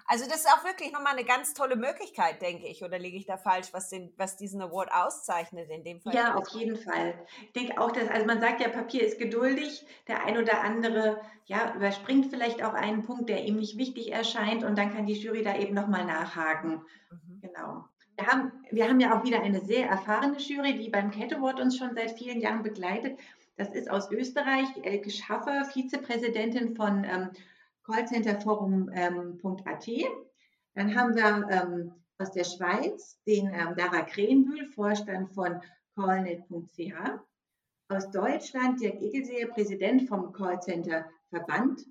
Also 0.09 0.25
das 0.27 0.41
ist 0.41 0.49
auch 0.49 0.65
wirklich 0.65 0.93
nochmal 0.93 1.15
eine 1.15 1.25
ganz 1.25 1.53
tolle 1.53 1.75
Möglichkeit, 1.75 2.41
denke 2.41 2.67
ich. 2.69 2.85
Oder 2.85 2.99
liege 2.99 3.17
ich 3.17 3.27
da 3.27 3.37
falsch, 3.37 3.69
was, 3.73 3.89
den, 3.89 4.13
was 4.17 4.37
diesen 4.37 4.63
Award 4.63 4.91
auszeichnet 4.93 5.69
in 5.71 5.83
dem 5.83 6.01
Fall? 6.01 6.15
Ja, 6.15 6.35
auf 6.35 6.49
jeden 6.51 6.77
Fall. 6.77 7.15
Ich 7.43 7.53
denke 7.53 7.81
auch, 7.81 7.91
dass, 7.91 8.09
also 8.09 8.25
man 8.25 8.41
sagt 8.41 8.61
ja, 8.61 8.69
Papier 8.69 9.05
ist 9.05 9.19
geduldig. 9.19 9.85
Der 10.07 10.25
ein 10.25 10.39
oder 10.39 10.63
andere 10.63 11.21
ja, 11.47 11.75
überspringt 11.75 12.27
vielleicht 12.27 12.63
auch 12.63 12.75
einen 12.75 13.03
Punkt, 13.03 13.29
der 13.29 13.45
ihm 13.45 13.57
nicht 13.57 13.79
wichtig 13.79 14.13
erscheint 14.13 14.63
und 14.63 14.79
dann 14.79 14.93
kann 14.93 15.07
die 15.07 15.15
Jury 15.15 15.43
da 15.43 15.57
eben 15.57 15.75
nochmal 15.75 16.05
nachhaken. 16.05 16.83
Mhm. 17.11 17.41
Genau. 17.41 17.85
Wir 18.17 18.27
haben, 18.29 18.53
wir 18.71 18.89
haben 18.89 19.01
ja 19.01 19.19
auch 19.19 19.25
wieder 19.25 19.43
eine 19.43 19.61
sehr 19.61 19.89
erfahrene 19.89 20.39
Jury, 20.39 20.79
die 20.79 20.89
beim 20.89 21.11
Cat 21.11 21.35
Award 21.35 21.61
uns 21.61 21.77
schon 21.77 21.95
seit 21.95 22.13
vielen 22.13 22.41
Jahren 22.41 22.63
begleitet. 22.63 23.19
Das 23.57 23.71
ist 23.75 23.91
aus 23.91 24.11
Österreich 24.11 24.69
Elke 24.83 25.11
Schaffer, 25.11 25.65
Vizepräsidentin 25.65 26.77
von 26.77 27.05
ähm, 27.05 27.31
callcenterforum.at. 27.87 29.89
Ähm, 29.89 30.07
Dann 30.75 30.95
haben 30.95 31.15
wir 31.15 31.49
ähm, 31.51 31.93
aus 32.19 32.33
der 32.33 32.45
Schweiz 32.45 33.19
den 33.27 33.47
ähm, 33.47 33.75
Dara 33.77 34.03
Krenbühl, 34.03 34.67
Vorstand 34.73 35.33
von 35.33 35.61
callnet.ch. 35.95 36.93
Aus 37.89 38.11
Deutschland 38.11 38.81
Dirk 38.81 39.01
Egelseher, 39.01 39.49
Präsident 39.49 40.09
vom 40.09 40.33
Callcenter 40.33 41.07
Verband. 41.31 41.87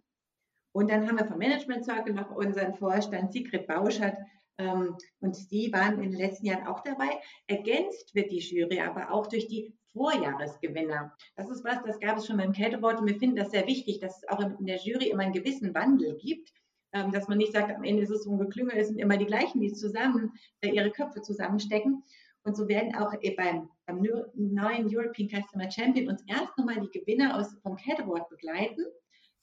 Und 0.74 0.92
dann 0.92 1.08
haben 1.08 1.18
wir 1.18 1.26
vom 1.26 1.38
Management 1.38 1.86
Circle 1.86 2.14
noch 2.14 2.32
unseren 2.32 2.76
Vorstand 2.76 3.32
Sigrid 3.32 3.66
Bauschert. 3.66 4.18
Ähm, 4.58 4.96
und 5.20 5.52
die 5.52 5.72
waren 5.74 6.02
in 6.02 6.12
den 6.12 6.20
letzten 6.20 6.46
Jahren 6.46 6.68
auch 6.68 6.82
dabei. 6.82 7.20
Ergänzt 7.48 8.16
wird 8.16 8.32
die 8.32 8.40
Jury 8.40 8.80
aber 8.80 9.12
auch 9.12 9.28
durch 9.28 9.48
die 9.48 9.74
Vorjahresgewinner. 9.94 11.16
Das 11.36 11.50
ist 11.50 11.64
was, 11.64 11.84
das 11.86 12.00
gab 12.00 12.18
es 12.18 12.28
schon 12.28 12.38
beim 12.38 12.52
Kältewort 12.52 13.00
und 13.00 13.08
wir 13.08 13.18
finden 13.18 13.38
das 13.38 13.52
sehr 13.52 13.66
wichtig, 13.68 14.00
dass 14.00 14.18
es 14.18 14.30
auch 14.30 14.40
in 14.40 14.66
der 14.66 14.78
Jury 14.78 15.10
immer 15.10 15.24
einen 15.24 15.34
gewissen 15.34 15.74
Wandel 15.74 16.18
gibt, 16.18 16.52
ähm, 16.94 17.12
dass 17.12 17.28
man 17.28 17.38
nicht 17.38 17.54
sagt, 17.54 17.74
am 17.74 17.84
Ende 17.84 18.04
ist 18.04 18.10
es 18.10 18.24
so 18.24 18.32
ein 18.32 18.40
Geklüngel, 18.40 18.78
es 18.78 18.88
sind 18.88 19.00
immer 19.00 19.18
die 19.18 19.26
gleichen, 19.26 19.62
die 19.62 19.74
zusammen 19.74 20.34
äh, 20.62 20.70
ihre 20.70 20.92
Köpfe 20.92 21.22
zusammenstecken. 21.22 22.04
Und 22.44 22.56
so 22.56 22.68
werden 22.68 22.96
auch 22.96 23.14
äh, 23.22 23.32
beim, 23.36 23.70
beim 23.86 24.02
neuen 24.36 24.88
European 24.88 25.30
Customer 25.30 25.70
Champion 25.72 26.10
uns 26.10 26.24
erst 26.28 26.58
nochmal 26.58 26.80
die 26.80 27.00
Gewinner 27.00 27.38
aus, 27.38 27.56
vom 27.64 27.76
Cat 27.76 28.00
Award 28.02 28.30
begleiten, 28.30 28.86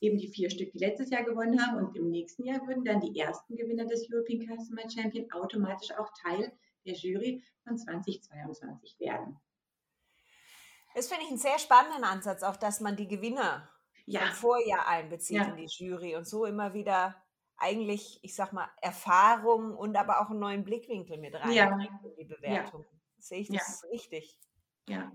eben 0.03 0.19
die 0.19 0.29
vier 0.29 0.51
Stück, 0.51 0.73
die 0.73 0.79
letztes 0.79 1.11
Jahr 1.11 1.23
gewonnen 1.23 1.65
haben. 1.65 1.79
Und 1.79 1.97
im 1.97 2.11
nächsten 2.11 2.45
Jahr 2.45 2.67
würden 2.67 2.85
dann 2.85 3.01
die 3.01 3.19
ersten 3.19 3.57
Gewinner 3.57 3.87
des 3.87 4.09
European 4.13 4.41
Customer 4.41 4.89
Champion 4.91 5.31
automatisch 5.33 5.93
auch 5.93 6.11
Teil 6.23 6.53
der 6.85 6.95
Jury 6.95 7.43
von 7.65 7.79
2022 7.79 8.99
werden. 8.99 9.39
Das 10.95 11.09
finde 11.09 11.23
ich 11.25 11.31
einen 11.31 11.39
sehr 11.39 11.59
spannenden 11.59 12.05
Ansatz, 12.05 12.43
auch 12.43 12.57
dass 12.57 12.81
man 12.81 12.97
die 12.97 13.09
Gewinner 13.09 13.71
ja. 14.05 14.21
vom 14.21 14.31
Vorjahr 14.33 14.87
einbezieht 14.89 15.39
ja. 15.39 15.45
in 15.45 15.57
die 15.57 15.67
Jury 15.67 16.17
und 16.17 16.27
so 16.27 16.45
immer 16.45 16.75
wieder 16.75 17.17
eigentlich, 17.57 18.19
ich 18.23 18.35
sag 18.35 18.53
mal, 18.53 18.69
Erfahrung 18.81 19.77
und 19.77 19.97
aber 19.97 20.21
auch 20.21 20.31
einen 20.31 20.41
neuen 20.41 20.65
Blickwinkel 20.65 21.17
mit 21.19 21.35
reinbringt 21.35 21.55
ja. 21.55 22.09
in 22.09 22.17
die 22.17 22.25
Bewertung. 22.25 22.85
Sehe 23.19 23.39
ich 23.39 23.49
das 23.49 23.85
richtig? 23.91 24.37
Ja. 24.89 25.13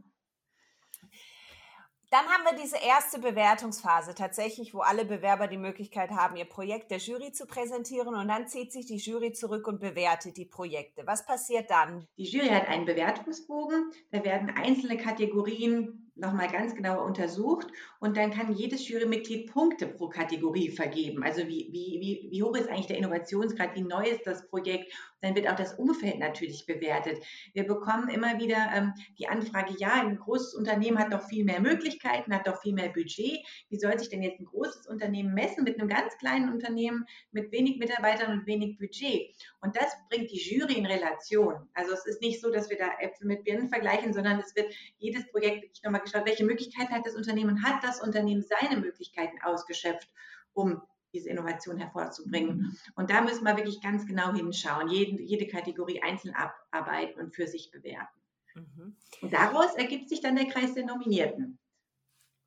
Dann 2.09 2.25
haben 2.25 2.45
wir 2.45 2.63
diese 2.63 2.77
erste 2.77 3.19
Bewertungsphase 3.19 4.15
tatsächlich, 4.15 4.73
wo 4.73 4.79
alle 4.79 5.03
Bewerber 5.03 5.47
die 5.47 5.57
Möglichkeit 5.57 6.11
haben, 6.11 6.37
ihr 6.37 6.45
Projekt 6.45 6.89
der 6.89 6.99
Jury 6.99 7.33
zu 7.33 7.45
präsentieren 7.45 8.15
und 8.15 8.29
dann 8.29 8.47
zieht 8.47 8.71
sich 8.71 8.85
die 8.85 8.95
Jury 8.95 9.33
zurück 9.33 9.67
und 9.67 9.81
bewertet 9.81 10.37
die 10.37 10.45
Projekte. 10.45 11.05
Was 11.05 11.25
passiert 11.25 11.69
dann? 11.69 12.07
Die 12.17 12.23
Jury 12.23 12.47
hat 12.47 12.69
einen 12.69 12.85
Bewertungsbogen, 12.85 13.91
da 14.11 14.23
werden 14.23 14.49
einzelne 14.55 14.95
Kategorien 14.95 16.06
nochmal 16.19 16.49
ganz 16.49 16.75
genau 16.75 17.05
untersucht 17.05 17.67
und 17.99 18.17
dann 18.17 18.31
kann 18.31 18.53
jedes 18.53 18.87
Jurymitglied 18.87 19.51
Punkte 19.51 19.87
pro 19.87 20.09
Kategorie 20.09 20.69
vergeben. 20.69 21.23
Also 21.23 21.47
wie, 21.47 21.69
wie, 21.71 21.99
wie, 21.99 22.27
wie 22.31 22.43
hoch 22.43 22.55
ist 22.55 22.69
eigentlich 22.69 22.87
der 22.87 22.97
Innovationsgrad, 22.97 23.75
wie 23.75 23.81
neu 23.81 24.03
ist 24.03 24.25
das 24.25 24.47
Projekt. 24.49 24.93
Dann 25.21 25.35
wird 25.35 25.47
auch 25.47 25.55
das 25.55 25.73
Umfeld 25.73 26.19
natürlich 26.19 26.65
bewertet. 26.67 27.23
Wir 27.53 27.65
bekommen 27.65 28.09
immer 28.09 28.39
wieder 28.39 28.69
ähm, 28.75 28.93
die 29.17 29.27
Anfrage, 29.27 29.73
ja, 29.79 29.93
ein 29.93 30.17
großes 30.17 30.53
Unternehmen 30.53 30.99
hat 30.99 31.11
doch 31.11 31.27
viel 31.27 31.43
mehr 31.43 31.59
Möglichkeiten, 31.59 32.33
hat 32.33 32.47
doch 32.47 32.61
viel 32.61 32.73
mehr 32.73 32.89
Budget. 32.89 33.39
Wie 33.69 33.79
soll 33.79 33.97
sich 33.97 34.09
denn 34.09 34.21
jetzt 34.21 34.39
ein 34.39 34.45
großes 34.45 34.87
Unternehmen 34.87 35.33
messen 35.33 35.63
mit 35.63 35.79
einem 35.79 35.89
ganz 35.89 36.15
kleinen 36.17 36.51
Unternehmen 36.51 37.05
mit 37.31 37.51
wenig 37.51 37.77
Mitarbeitern 37.77 38.39
und 38.39 38.45
wenig 38.45 38.77
Budget? 38.77 39.35
Und 39.61 39.75
das 39.75 39.91
bringt 40.09 40.31
die 40.31 40.37
Jury 40.39 40.75
in 40.75 40.85
Relation. 40.85 41.67
Also 41.73 41.93
es 41.93 42.05
ist 42.05 42.21
nicht 42.21 42.39
so, 42.39 42.51
dass 42.51 42.69
wir 42.69 42.77
da 42.77 42.89
Äpfel 42.99 43.27
mit 43.27 43.43
Birnen 43.43 43.69
vergleichen, 43.69 44.13
sondern 44.13 44.39
es 44.39 44.55
wird 44.55 44.71
jedes 44.99 45.27
Projekt 45.31 45.63
wirklich 45.63 45.83
nochmal 45.83 46.01
geschaut, 46.11 46.25
welche 46.25 46.45
Möglichkeiten 46.45 46.93
hat 46.93 47.05
das 47.05 47.15
Unternehmen, 47.15 47.63
hat 47.63 47.83
das 47.83 48.01
Unternehmen 48.01 48.43
seine 48.43 48.79
Möglichkeiten 48.79 49.39
ausgeschöpft, 49.41 50.09
um 50.53 50.81
diese 51.13 51.29
Innovation 51.29 51.77
hervorzubringen. 51.77 52.77
Und 52.95 53.09
da 53.09 53.21
müssen 53.21 53.45
wir 53.45 53.55
wirklich 53.55 53.81
ganz 53.81 54.05
genau 54.05 54.33
hinschauen, 54.33 54.89
jede, 54.89 55.21
jede 55.21 55.47
Kategorie 55.47 56.01
einzeln 56.01 56.35
abarbeiten 56.35 57.21
und 57.21 57.33
für 57.35 57.47
sich 57.47 57.71
bewerten. 57.71 58.21
Mhm. 58.55 58.95
Und 59.21 59.33
daraus 59.33 59.75
ergibt 59.75 60.09
sich 60.09 60.21
dann 60.21 60.35
der 60.35 60.47
Kreis 60.47 60.73
der 60.73 60.85
Nominierten. 60.85 61.57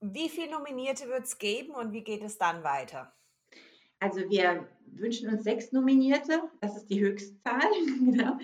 Wie 0.00 0.29
viele 0.29 0.52
Nominierte 0.52 1.09
wird 1.09 1.25
es 1.25 1.38
geben 1.38 1.73
und 1.73 1.93
wie 1.93 2.02
geht 2.02 2.23
es 2.23 2.38
dann 2.38 2.64
weiter? 2.64 3.12
Also 3.99 4.21
wir 4.31 4.67
wünschen 4.87 5.29
uns 5.29 5.45
sechs 5.45 5.73
Nominierte, 5.73 6.43
das 6.61 6.76
ist 6.76 6.87
die 6.87 7.00
Höchstzahl, 7.00 7.61
genau. 7.99 8.38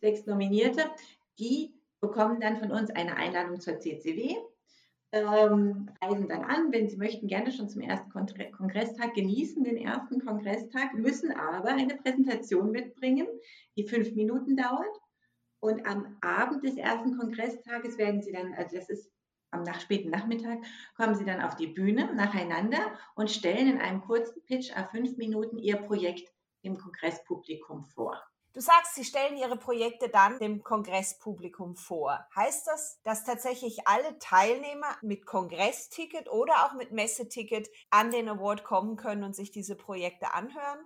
sechs 0.00 0.24
Nominierte, 0.26 0.88
die 1.38 1.74
bekommen 2.00 2.40
dann 2.40 2.58
von 2.58 2.70
uns 2.70 2.90
eine 2.90 3.16
Einladung 3.16 3.60
zur 3.60 3.78
CCW, 3.78 4.36
ähm, 5.12 5.90
reisen 6.00 6.28
dann 6.28 6.44
an, 6.44 6.72
wenn 6.72 6.88
sie 6.88 6.96
möchten, 6.96 7.26
gerne 7.26 7.50
schon 7.52 7.68
zum 7.68 7.82
ersten 7.82 8.10
Kongresstag, 8.10 9.14
genießen 9.14 9.64
den 9.64 9.76
ersten 9.76 10.24
Kongresstag, 10.24 10.94
müssen 10.94 11.32
aber 11.32 11.70
eine 11.70 11.96
Präsentation 11.96 12.70
mitbringen, 12.70 13.26
die 13.76 13.88
fünf 13.88 14.12
Minuten 14.14 14.56
dauert. 14.56 15.00
Und 15.62 15.86
am 15.86 16.16
Abend 16.22 16.64
des 16.64 16.76
ersten 16.76 17.18
Kongresstages 17.18 17.98
werden 17.98 18.22
sie 18.22 18.32
dann, 18.32 18.54
also 18.54 18.76
das 18.76 18.88
ist 18.88 19.12
am 19.50 19.62
nach 19.62 19.80
späten 19.80 20.10
Nachmittag, 20.10 20.58
kommen 20.96 21.16
sie 21.16 21.24
dann 21.24 21.42
auf 21.42 21.56
die 21.56 21.66
Bühne 21.66 22.14
nacheinander 22.14 22.98
und 23.14 23.30
stellen 23.30 23.68
in 23.68 23.80
einem 23.80 24.00
kurzen 24.00 24.42
Pitch 24.44 24.74
auf 24.76 24.90
fünf 24.90 25.16
Minuten 25.16 25.58
ihr 25.58 25.76
Projekt 25.76 26.32
dem 26.64 26.78
Kongresspublikum 26.78 27.84
vor. 27.84 28.22
Du 28.52 28.60
sagst, 28.60 28.96
Sie 28.96 29.04
stellen 29.04 29.36
Ihre 29.36 29.56
Projekte 29.56 30.08
dann 30.08 30.40
dem 30.40 30.64
Kongresspublikum 30.64 31.76
vor. 31.76 32.26
Heißt 32.34 32.66
das, 32.66 33.00
dass 33.04 33.24
tatsächlich 33.24 33.86
alle 33.86 34.18
Teilnehmer 34.18 34.96
mit 35.02 35.24
Kongressticket 35.24 36.28
oder 36.28 36.66
auch 36.66 36.72
mit 36.72 36.90
Messeticket 36.90 37.70
an 37.90 38.10
den 38.10 38.28
Award 38.28 38.64
kommen 38.64 38.96
können 38.96 39.22
und 39.22 39.36
sich 39.36 39.52
diese 39.52 39.76
Projekte 39.76 40.34
anhören? 40.34 40.80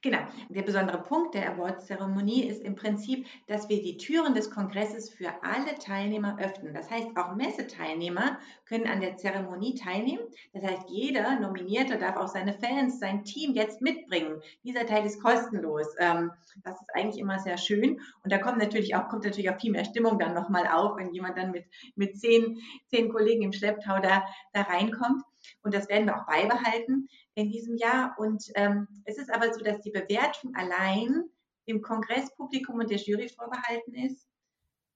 Genau. 0.00 0.18
Der 0.48 0.62
besondere 0.62 1.02
Punkt 1.02 1.34
der 1.34 1.52
Award-Zeremonie 1.52 2.44
ist 2.44 2.62
im 2.62 2.76
Prinzip, 2.76 3.26
dass 3.48 3.68
wir 3.68 3.82
die 3.82 3.96
Türen 3.96 4.32
des 4.32 4.48
Kongresses 4.48 5.10
für 5.10 5.30
alle 5.42 5.76
Teilnehmer 5.80 6.38
öffnen. 6.38 6.72
Das 6.72 6.88
heißt, 6.88 7.16
auch 7.16 7.34
Messeteilnehmer 7.34 8.38
können 8.64 8.86
an 8.86 9.00
der 9.00 9.16
Zeremonie 9.16 9.74
teilnehmen. 9.74 10.22
Das 10.52 10.62
heißt, 10.62 10.88
jeder 10.88 11.40
Nominierte 11.40 11.98
darf 11.98 12.16
auch 12.16 12.28
seine 12.28 12.52
Fans, 12.52 13.00
sein 13.00 13.24
Team 13.24 13.54
jetzt 13.54 13.82
mitbringen. 13.82 14.40
Dieser 14.62 14.86
Teil 14.86 15.04
ist 15.04 15.20
kostenlos. 15.20 15.88
Ähm, 15.98 16.30
das 16.62 16.80
ist 16.80 16.94
eigentlich 16.94 17.20
immer 17.20 17.40
sehr 17.40 17.58
schön. 17.58 18.00
Und 18.22 18.32
da 18.32 18.38
kommt 18.38 18.58
natürlich 18.58 18.94
auch, 18.94 19.08
kommt 19.08 19.24
natürlich 19.24 19.50
auch 19.50 19.60
viel 19.60 19.72
mehr 19.72 19.84
Stimmung 19.84 20.20
dann 20.20 20.32
nochmal 20.32 20.68
auf, 20.68 20.96
wenn 20.96 21.12
jemand 21.12 21.36
dann 21.36 21.50
mit, 21.50 21.64
mit 21.96 22.16
zehn, 22.20 22.60
zehn 22.86 23.08
Kollegen 23.08 23.42
im 23.42 23.52
Schlepptau 23.52 23.98
da, 23.98 24.24
da 24.52 24.62
reinkommt. 24.62 25.24
Und 25.62 25.74
das 25.74 25.88
werden 25.88 26.06
wir 26.06 26.16
auch 26.16 26.26
beibehalten 26.26 27.08
in 27.38 27.50
diesem 27.50 27.76
Jahr. 27.76 28.16
Und 28.18 28.50
ähm, 28.54 28.88
es 29.04 29.16
ist 29.16 29.32
aber 29.32 29.52
so, 29.52 29.62
dass 29.62 29.80
die 29.80 29.90
Bewertung 29.90 30.54
allein 30.54 31.24
dem 31.68 31.82
Kongresspublikum 31.82 32.80
und 32.80 32.90
der 32.90 32.98
Jury 32.98 33.28
vorbehalten 33.28 33.94
ist, 33.94 34.26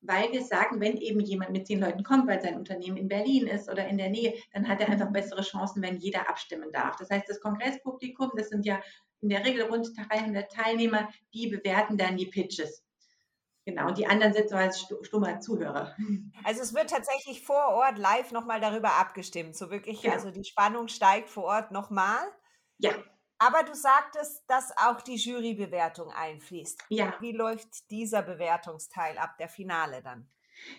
weil 0.01 0.33
wir 0.33 0.43
sagen, 0.43 0.81
wenn 0.81 0.97
eben 0.97 1.21
jemand 1.21 1.53
mit 1.53 1.67
zehn 1.67 1.79
Leuten 1.79 2.03
kommt, 2.03 2.27
weil 2.27 2.41
sein 2.41 2.57
Unternehmen 2.57 2.97
in 2.97 3.09
Berlin 3.09 3.47
ist 3.47 3.71
oder 3.71 3.87
in 3.87 3.99
der 3.99 4.11
Nähe, 4.11 4.35
dann 4.53 4.67
hat 4.67 4.81
er 4.81 4.89
einfach 4.89 5.13
bessere 5.13 5.43
Chancen, 5.43 5.83
wenn 5.83 5.99
jeder 5.99 6.29
abstimmen 6.29 6.73
darf. 6.73 6.97
Das 6.97 7.11
heißt, 7.11 7.29
das 7.29 7.41
Kongresspublikum, 7.41 8.33
das 8.37 8.49
sind 8.49 8.67
ja 8.67 8.81
in 9.21 9.29
der 9.29 9.45
Regel 9.45 9.63
rund 9.63 9.89
300 9.97 10.51
Teilnehmer, 10.51 11.09
die 11.33 11.47
bewerten 11.47 11.97
dann 11.97 12.17
die 12.17 12.27
Pitches. 12.27 12.85
Genau, 13.65 13.89
und 13.89 13.99
die 13.99 14.07
anderen 14.07 14.33
sind 14.33 14.49
so 14.49 14.57
als 14.57 14.81
stummer 15.03 15.39
Zuhörer. 15.41 15.95
Also 16.45 16.63
es 16.63 16.75
wird 16.75 16.91
tatsächlich 16.91 17.45
vor 17.45 17.69
Ort 17.69 17.97
live 17.97 18.33
nochmal 18.33 18.61
darüber 18.61 18.95
abgestimmt. 18.95 19.57
So 19.57 19.71
wirklich, 19.71 20.03
ja. 20.03 20.13
also 20.13 20.31
die 20.31 20.45
Spannung 20.45 20.89
steigt 20.89 21.29
vor 21.29 21.45
Ort 21.45 21.71
nochmal. 21.71 22.27
Ja. 22.79 22.91
Aber 23.39 23.63
du 23.63 23.75
sagtest, 23.75 24.43
dass 24.49 24.73
auch 24.77 25.01
die 25.01 25.17
Jurybewertung 25.17 26.11
einfließt. 26.11 26.81
Ja. 26.89 27.15
Wie 27.21 27.33
läuft 27.33 27.91
dieser 27.91 28.23
Bewertungsteil 28.23 29.19
ab, 29.19 29.37
der 29.39 29.49
Finale 29.49 30.03
dann? 30.03 30.29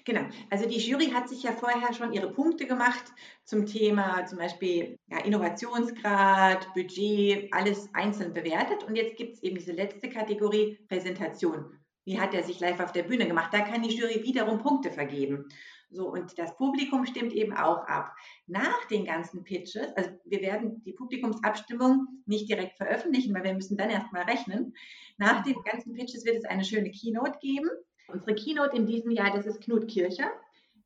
Genau, 0.05 0.21
also 0.49 0.67
die 0.67 0.77
Jury 0.77 1.07
hat 1.07 1.27
sich 1.27 1.43
ja 1.43 1.51
vorher 1.51 1.93
schon 1.93 2.13
ihre 2.13 2.31
Punkte 2.31 2.67
gemacht 2.67 3.03
zum 3.43 3.65
Thema 3.65 4.25
zum 4.25 4.37
Beispiel 4.37 4.97
ja, 5.07 5.19
Innovationsgrad, 5.19 6.73
Budget, 6.73 7.53
alles 7.53 7.89
einzeln 7.93 8.33
bewertet. 8.33 8.83
Und 8.83 8.95
jetzt 8.95 9.17
gibt 9.17 9.35
es 9.35 9.43
eben 9.43 9.57
diese 9.57 9.73
letzte 9.73 10.09
Kategorie 10.09 10.79
Präsentation. 10.87 11.82
Wie 12.05 12.19
hat 12.19 12.33
er 12.33 12.43
sich 12.43 12.59
live 12.59 12.79
auf 12.79 12.91
der 12.91 13.03
Bühne 13.03 13.27
gemacht? 13.27 13.53
Da 13.53 13.61
kann 13.61 13.83
die 13.83 13.95
Jury 13.95 14.23
wiederum 14.23 14.59
Punkte 14.59 14.91
vergeben. 14.91 15.45
So, 15.89 16.11
und 16.11 16.37
das 16.39 16.57
Publikum 16.57 17.05
stimmt 17.05 17.33
eben 17.33 17.53
auch 17.53 17.85
ab. 17.85 18.15
Nach 18.47 18.85
den 18.85 19.05
ganzen 19.05 19.43
Pitches, 19.43 19.95
also 19.95 20.09
wir 20.25 20.41
werden 20.41 20.81
die 20.83 20.93
Publikumsabstimmung 20.93 22.07
nicht 22.25 22.49
direkt 22.49 22.77
veröffentlichen, 22.77 23.33
weil 23.35 23.43
wir 23.43 23.53
müssen 23.53 23.77
dann 23.77 23.91
erstmal 23.91 24.23
rechnen. 24.23 24.73
Nach 25.17 25.43
den 25.43 25.61
ganzen 25.63 25.93
Pitches 25.93 26.25
wird 26.25 26.37
es 26.37 26.45
eine 26.45 26.65
schöne 26.65 26.89
Keynote 26.89 27.37
geben. 27.39 27.69
Unsere 28.07 28.33
Keynote 28.33 28.75
in 28.75 28.87
diesem 28.87 29.11
Jahr, 29.11 29.35
das 29.35 29.45
ist 29.45 29.61
Knut 29.61 29.87
Kircher. 29.87 30.31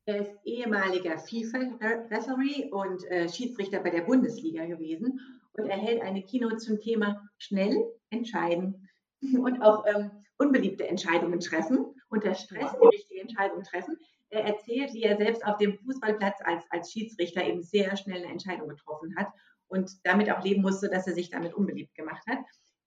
Er 0.04 0.20
ist 0.20 0.36
ehemaliger 0.44 1.18
FIFA-Referee 1.18 2.70
und 2.70 3.04
äh, 3.10 3.28
Schiedsrichter 3.28 3.80
bei 3.80 3.90
der 3.90 4.02
Bundesliga 4.02 4.66
gewesen 4.66 5.20
und 5.58 5.68
er 5.68 5.76
hält 5.76 6.02
eine 6.02 6.22
Keynote 6.22 6.58
zum 6.58 6.80
Thema 6.80 7.28
schnell 7.38 7.84
entscheiden 8.10 8.88
und 9.38 9.60
auch 9.62 9.84
ähm, 9.86 10.10
unbeliebte 10.38 10.86
Entscheidungen 10.86 11.40
treffen, 11.40 11.94
unter 12.08 12.34
Stress 12.34 12.72
die 12.72 12.86
richtige 12.86 13.20
Entscheidung 13.20 13.62
treffen. 13.62 13.96
Er 14.30 14.44
erzählt, 14.44 14.92
wie 14.94 15.02
er 15.02 15.16
selbst 15.16 15.44
auf 15.44 15.56
dem 15.58 15.74
Fußballplatz 15.78 16.38
als, 16.44 16.64
als 16.70 16.92
Schiedsrichter 16.92 17.44
eben 17.44 17.62
sehr 17.62 17.96
schnell 17.96 18.22
eine 18.22 18.32
Entscheidung 18.32 18.68
getroffen 18.68 19.14
hat 19.16 19.28
und 19.68 19.90
damit 20.04 20.30
auch 20.30 20.42
leben 20.42 20.62
musste, 20.62 20.88
dass 20.88 21.06
er 21.06 21.14
sich 21.14 21.30
damit 21.30 21.54
unbeliebt 21.54 21.94
gemacht 21.94 22.26
hat. 22.26 22.38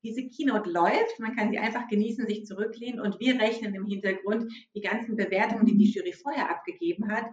Diese 0.03 0.27
Keynote 0.27 0.69
läuft, 0.69 1.19
man 1.19 1.35
kann 1.35 1.51
sie 1.51 1.59
einfach 1.59 1.87
genießen, 1.87 2.25
sich 2.25 2.45
zurücklehnen 2.45 2.99
und 2.99 3.19
wir 3.19 3.39
rechnen 3.39 3.75
im 3.75 3.85
Hintergrund 3.85 4.51
die 4.73 4.81
ganzen 4.81 5.15
Bewertungen, 5.15 5.65
die 5.65 5.77
die 5.77 5.91
Jury 5.91 6.13
vorher 6.13 6.49
abgegeben 6.49 7.11
hat, 7.11 7.25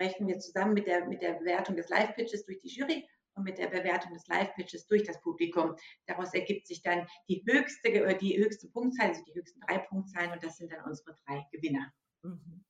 rechnen 0.00 0.28
wir 0.28 0.38
zusammen 0.38 0.74
mit 0.74 0.86
der, 0.86 1.06
mit 1.06 1.20
der 1.20 1.34
Bewertung 1.34 1.76
des 1.76 1.90
Live-Pitches 1.90 2.46
durch 2.46 2.58
die 2.60 2.68
Jury 2.68 3.06
und 3.40 3.44
mit 3.44 3.58
der 3.58 3.68
Bewertung 3.68 4.12
des 4.12 4.26
Live-Pitches 4.28 4.86
durch 4.86 5.02
das 5.02 5.20
Publikum. 5.20 5.74
Daraus 6.06 6.32
ergibt 6.34 6.66
sich 6.66 6.82
dann 6.82 7.06
die 7.28 7.42
höchste, 7.46 7.88
äh, 7.88 8.16
die 8.16 8.38
höchste 8.38 8.68
Punktzahl, 8.68 9.08
also 9.08 9.24
die 9.24 9.34
höchsten 9.34 9.60
drei 9.60 9.78
Punktzahlen 9.78 10.32
und 10.32 10.44
das 10.44 10.56
sind 10.56 10.70
dann 10.72 10.84
unsere 10.84 11.16
drei 11.26 11.46
Gewinner. 11.50 11.92
Mhm. 12.22 12.64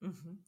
Mhm. 0.00 0.44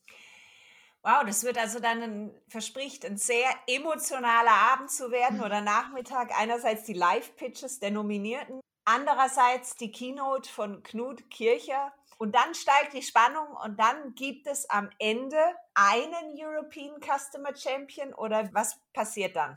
Wow, 1.02 1.22
das 1.24 1.44
wird 1.44 1.56
also 1.58 1.78
dann 1.78 2.02
ein, 2.02 2.40
verspricht 2.48 3.06
ein 3.06 3.16
sehr 3.16 3.48
emotionaler 3.68 4.52
Abend 4.72 4.90
zu 4.90 5.10
werden 5.10 5.40
oder 5.40 5.60
Nachmittag. 5.60 6.32
Einerseits 6.36 6.84
die 6.84 6.92
Live-Pitches 6.92 7.78
der 7.78 7.92
Nominierten, 7.92 8.60
andererseits 8.84 9.76
die 9.76 9.92
Keynote 9.92 10.50
von 10.50 10.82
Knut 10.82 11.30
Kircher 11.30 11.92
und 12.18 12.34
dann 12.34 12.52
steigt 12.54 12.94
die 12.94 13.02
Spannung 13.02 13.56
und 13.64 13.78
dann 13.78 14.14
gibt 14.16 14.48
es 14.48 14.68
am 14.68 14.90
Ende 14.98 15.38
einen 15.78 16.34
European 16.36 17.00
Customer 17.00 17.54
Champion 17.54 18.12
oder 18.14 18.50
was 18.52 18.80
passiert 18.92 19.36
dann? 19.36 19.56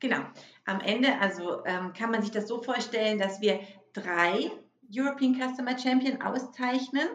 Genau. 0.00 0.18
Am 0.66 0.80
Ende, 0.80 1.18
also 1.20 1.64
ähm, 1.64 1.92
kann 1.92 2.10
man 2.10 2.22
sich 2.22 2.32
das 2.32 2.48
so 2.48 2.60
vorstellen, 2.62 3.18
dass 3.18 3.40
wir 3.40 3.60
drei 3.92 4.50
European 4.92 5.34
Customer 5.34 5.78
Champion 5.78 6.20
auszeichnen, 6.20 7.08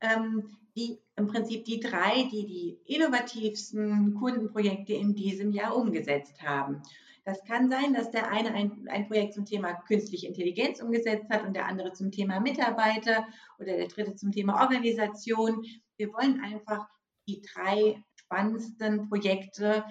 ähm, 0.00 0.56
die 0.74 0.98
im 1.16 1.26
Prinzip 1.26 1.66
die 1.66 1.80
drei, 1.80 2.28
die 2.32 2.46
die 2.46 2.78
innovativsten 2.86 4.14
Kundenprojekte 4.14 4.94
in 4.94 5.14
diesem 5.14 5.52
Jahr 5.52 5.76
umgesetzt 5.76 6.42
haben. 6.42 6.82
Das 7.24 7.44
kann 7.44 7.70
sein, 7.70 7.92
dass 7.92 8.10
der 8.10 8.32
eine 8.32 8.52
ein, 8.52 8.88
ein 8.88 9.06
Projekt 9.06 9.34
zum 9.34 9.44
Thema 9.44 9.74
künstliche 9.74 10.26
Intelligenz 10.26 10.80
umgesetzt 10.80 11.28
hat 11.30 11.44
und 11.44 11.54
der 11.54 11.66
andere 11.66 11.92
zum 11.92 12.10
Thema 12.10 12.40
Mitarbeiter 12.40 13.26
oder 13.58 13.76
der 13.76 13.86
dritte 13.86 14.16
zum 14.16 14.32
Thema 14.32 14.62
Organisation. 14.62 15.64
Wir 15.96 16.12
wollen 16.12 16.40
einfach 16.42 16.88
die 17.28 17.42
drei 17.54 18.02
spannendsten 18.16 19.08
Projekte, 19.08 19.84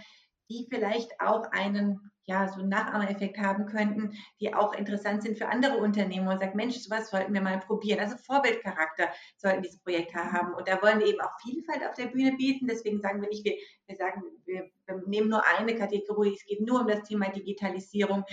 die 0.50 0.68
vielleicht 0.70 1.20
auch 1.20 1.50
einen 1.52 2.12
ja, 2.26 2.48
so 2.48 2.62
Nachahmereffekt 2.62 3.38
haben 3.40 3.66
könnten, 3.66 4.14
die 4.40 4.54
auch 4.54 4.74
interessant 4.74 5.24
sind 5.24 5.38
für 5.38 5.48
andere 5.48 5.78
Unternehmen 5.78 6.28
und 6.28 6.40
sagt, 6.40 6.56
Mensch, 6.56 6.78
sowas 6.78 7.10
sollten 7.10 7.34
wir 7.34 7.42
mal 7.42 7.60
probieren. 7.60 8.00
Also 8.00 8.16
Vorbildcharakter 8.18 9.10
sollten 9.38 9.64
diese 9.64 9.80
Projekte 9.80 10.20
haben. 10.20 10.54
Und 10.54 10.68
da 10.68 10.82
wollen 10.82 11.00
wir 11.00 11.08
eben 11.08 11.22
auch 11.22 11.32
Vielfalt 11.42 11.84
auf 11.84 11.96
der 11.96 12.08
Bühne 12.08 12.34
bieten. 12.38 12.68
Deswegen 12.68 13.02
sagen 13.02 13.22
wir 13.22 13.30
nicht, 13.30 13.44
wir, 13.44 13.56
wir 13.88 13.98
sagen, 13.98 14.22
wir, 14.46 14.70
wir 14.86 15.08
nehmen 15.08 15.30
nur 15.30 15.44
eine 15.46 15.76
Kategorie. 15.76 16.34
Es 16.34 16.46
geht 16.46 16.62
nur 16.62 16.82
um 16.82 16.88
das 16.88 17.04
Thema 17.04 17.30
Digitalisierung. 17.30 18.24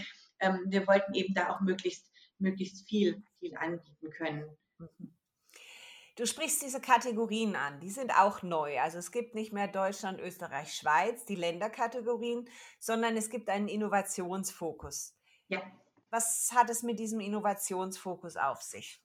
Ähm, 0.40 0.64
wir 0.66 0.86
wollten 0.86 1.14
eben 1.14 1.34
da 1.34 1.50
auch 1.50 1.60
möglichst, 1.60 2.10
möglichst 2.38 2.88
viel, 2.88 3.22
viel 3.40 3.56
anbieten 3.56 4.10
können. 4.10 4.44
Mhm. 4.78 5.17
Du 6.18 6.26
sprichst 6.26 6.62
diese 6.62 6.80
Kategorien 6.80 7.54
an, 7.54 7.78
die 7.78 7.90
sind 7.90 8.10
auch 8.10 8.42
neu. 8.42 8.80
Also 8.80 8.98
es 8.98 9.12
gibt 9.12 9.36
nicht 9.36 9.52
mehr 9.52 9.68
Deutschland, 9.68 10.20
Österreich, 10.20 10.74
Schweiz, 10.74 11.24
die 11.26 11.36
Länderkategorien, 11.36 12.50
sondern 12.80 13.16
es 13.16 13.30
gibt 13.30 13.48
einen 13.48 13.68
Innovationsfokus. 13.68 15.16
Ja. 15.46 15.62
Was 16.10 16.50
hat 16.52 16.70
es 16.70 16.82
mit 16.82 16.98
diesem 16.98 17.20
Innovationsfokus 17.20 18.36
auf 18.36 18.62
sich? 18.62 19.00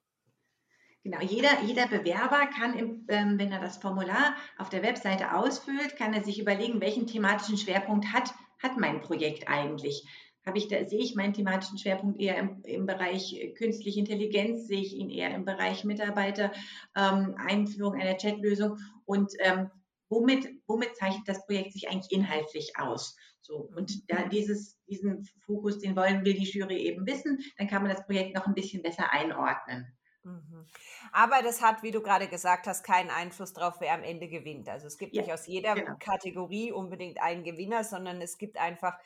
Genau, 1.03 1.19
jeder, 1.21 1.61
jeder 1.61 1.85
Bewerber 1.85 2.47
kann, 2.47 2.73
im, 2.73 3.05
ähm, 3.09 3.37
wenn 3.37 3.51
er 3.51 3.59
das 3.59 3.77
Formular 3.77 4.35
auf 4.57 4.69
der 4.69 4.81
Webseite 4.81 5.35
ausfüllt, 5.35 5.95
kann 5.95 6.15
er 6.15 6.23
sich 6.23 6.39
überlegen, 6.39 6.81
welchen 6.81 7.05
thematischen 7.05 7.57
Schwerpunkt 7.59 8.11
hat, 8.11 8.33
hat 8.57 8.77
mein 8.77 9.01
Projekt 9.01 9.47
eigentlich. 9.47 10.07
Habe 10.45 10.57
ich 10.57 10.67
da, 10.67 10.85
sehe 10.85 10.99
ich 10.99 11.15
meinen 11.15 11.33
thematischen 11.33 11.77
Schwerpunkt 11.77 12.19
eher 12.19 12.37
im, 12.37 12.61
im 12.63 12.85
Bereich 12.85 13.33
äh, 13.33 13.53
künstliche 13.53 13.99
Intelligenz, 13.99 14.67
sehe 14.67 14.81
ich 14.81 14.93
ihn 14.93 15.09
eher 15.09 15.33
im 15.33 15.45
Bereich 15.45 15.83
Mitarbeiter, 15.83 16.51
ähm, 16.95 17.35
Einführung 17.37 17.95
einer 17.95 18.17
Chatlösung 18.17 18.77
und 19.05 19.31
ähm, 19.39 19.69
womit, 20.09 20.47
womit 20.67 20.95
zeichnet 20.95 21.27
das 21.27 21.45
Projekt 21.45 21.73
sich 21.73 21.89
eigentlich 21.89 22.11
inhaltlich 22.11 22.73
aus? 22.77 23.15
So, 23.41 23.69
und 23.75 24.09
da 24.09 24.23
dieses, 24.27 24.79
diesen 24.85 25.27
Fokus, 25.45 25.79
den 25.79 25.95
wollen, 25.95 26.23
will 26.23 26.33
die 26.33 26.49
Jury 26.49 26.77
eben 26.77 27.05
wissen, 27.05 27.39
dann 27.57 27.67
kann 27.67 27.81
man 27.81 27.91
das 27.91 28.05
Projekt 28.05 28.35
noch 28.35 28.47
ein 28.47 28.53
bisschen 28.53 28.81
besser 28.81 29.11
einordnen. 29.11 29.97
Mhm. 30.23 30.65
Aber 31.11 31.41
das 31.41 31.61
hat, 31.61 31.83
wie 31.83 31.91
du 31.91 32.01
gerade 32.01 32.27
gesagt 32.27 32.67
hast, 32.67 32.83
keinen 32.83 33.09
Einfluss 33.09 33.51
darauf, 33.51 33.81
wer 33.81 33.93
am 33.93 34.03
Ende 34.03 34.29
gewinnt. 34.29 34.69
Also 34.69 34.87
es 34.87 34.97
gibt 34.97 35.13
ja, 35.13 35.21
nicht 35.21 35.33
aus 35.33 35.47
jeder 35.47 35.75
genau. 35.75 35.95
Kategorie 35.99 36.71
unbedingt 36.71 37.21
einen 37.21 37.43
Gewinner, 37.43 37.83
sondern 37.83 38.21
es 38.21 38.37
gibt 38.37 38.57
einfach 38.57 38.97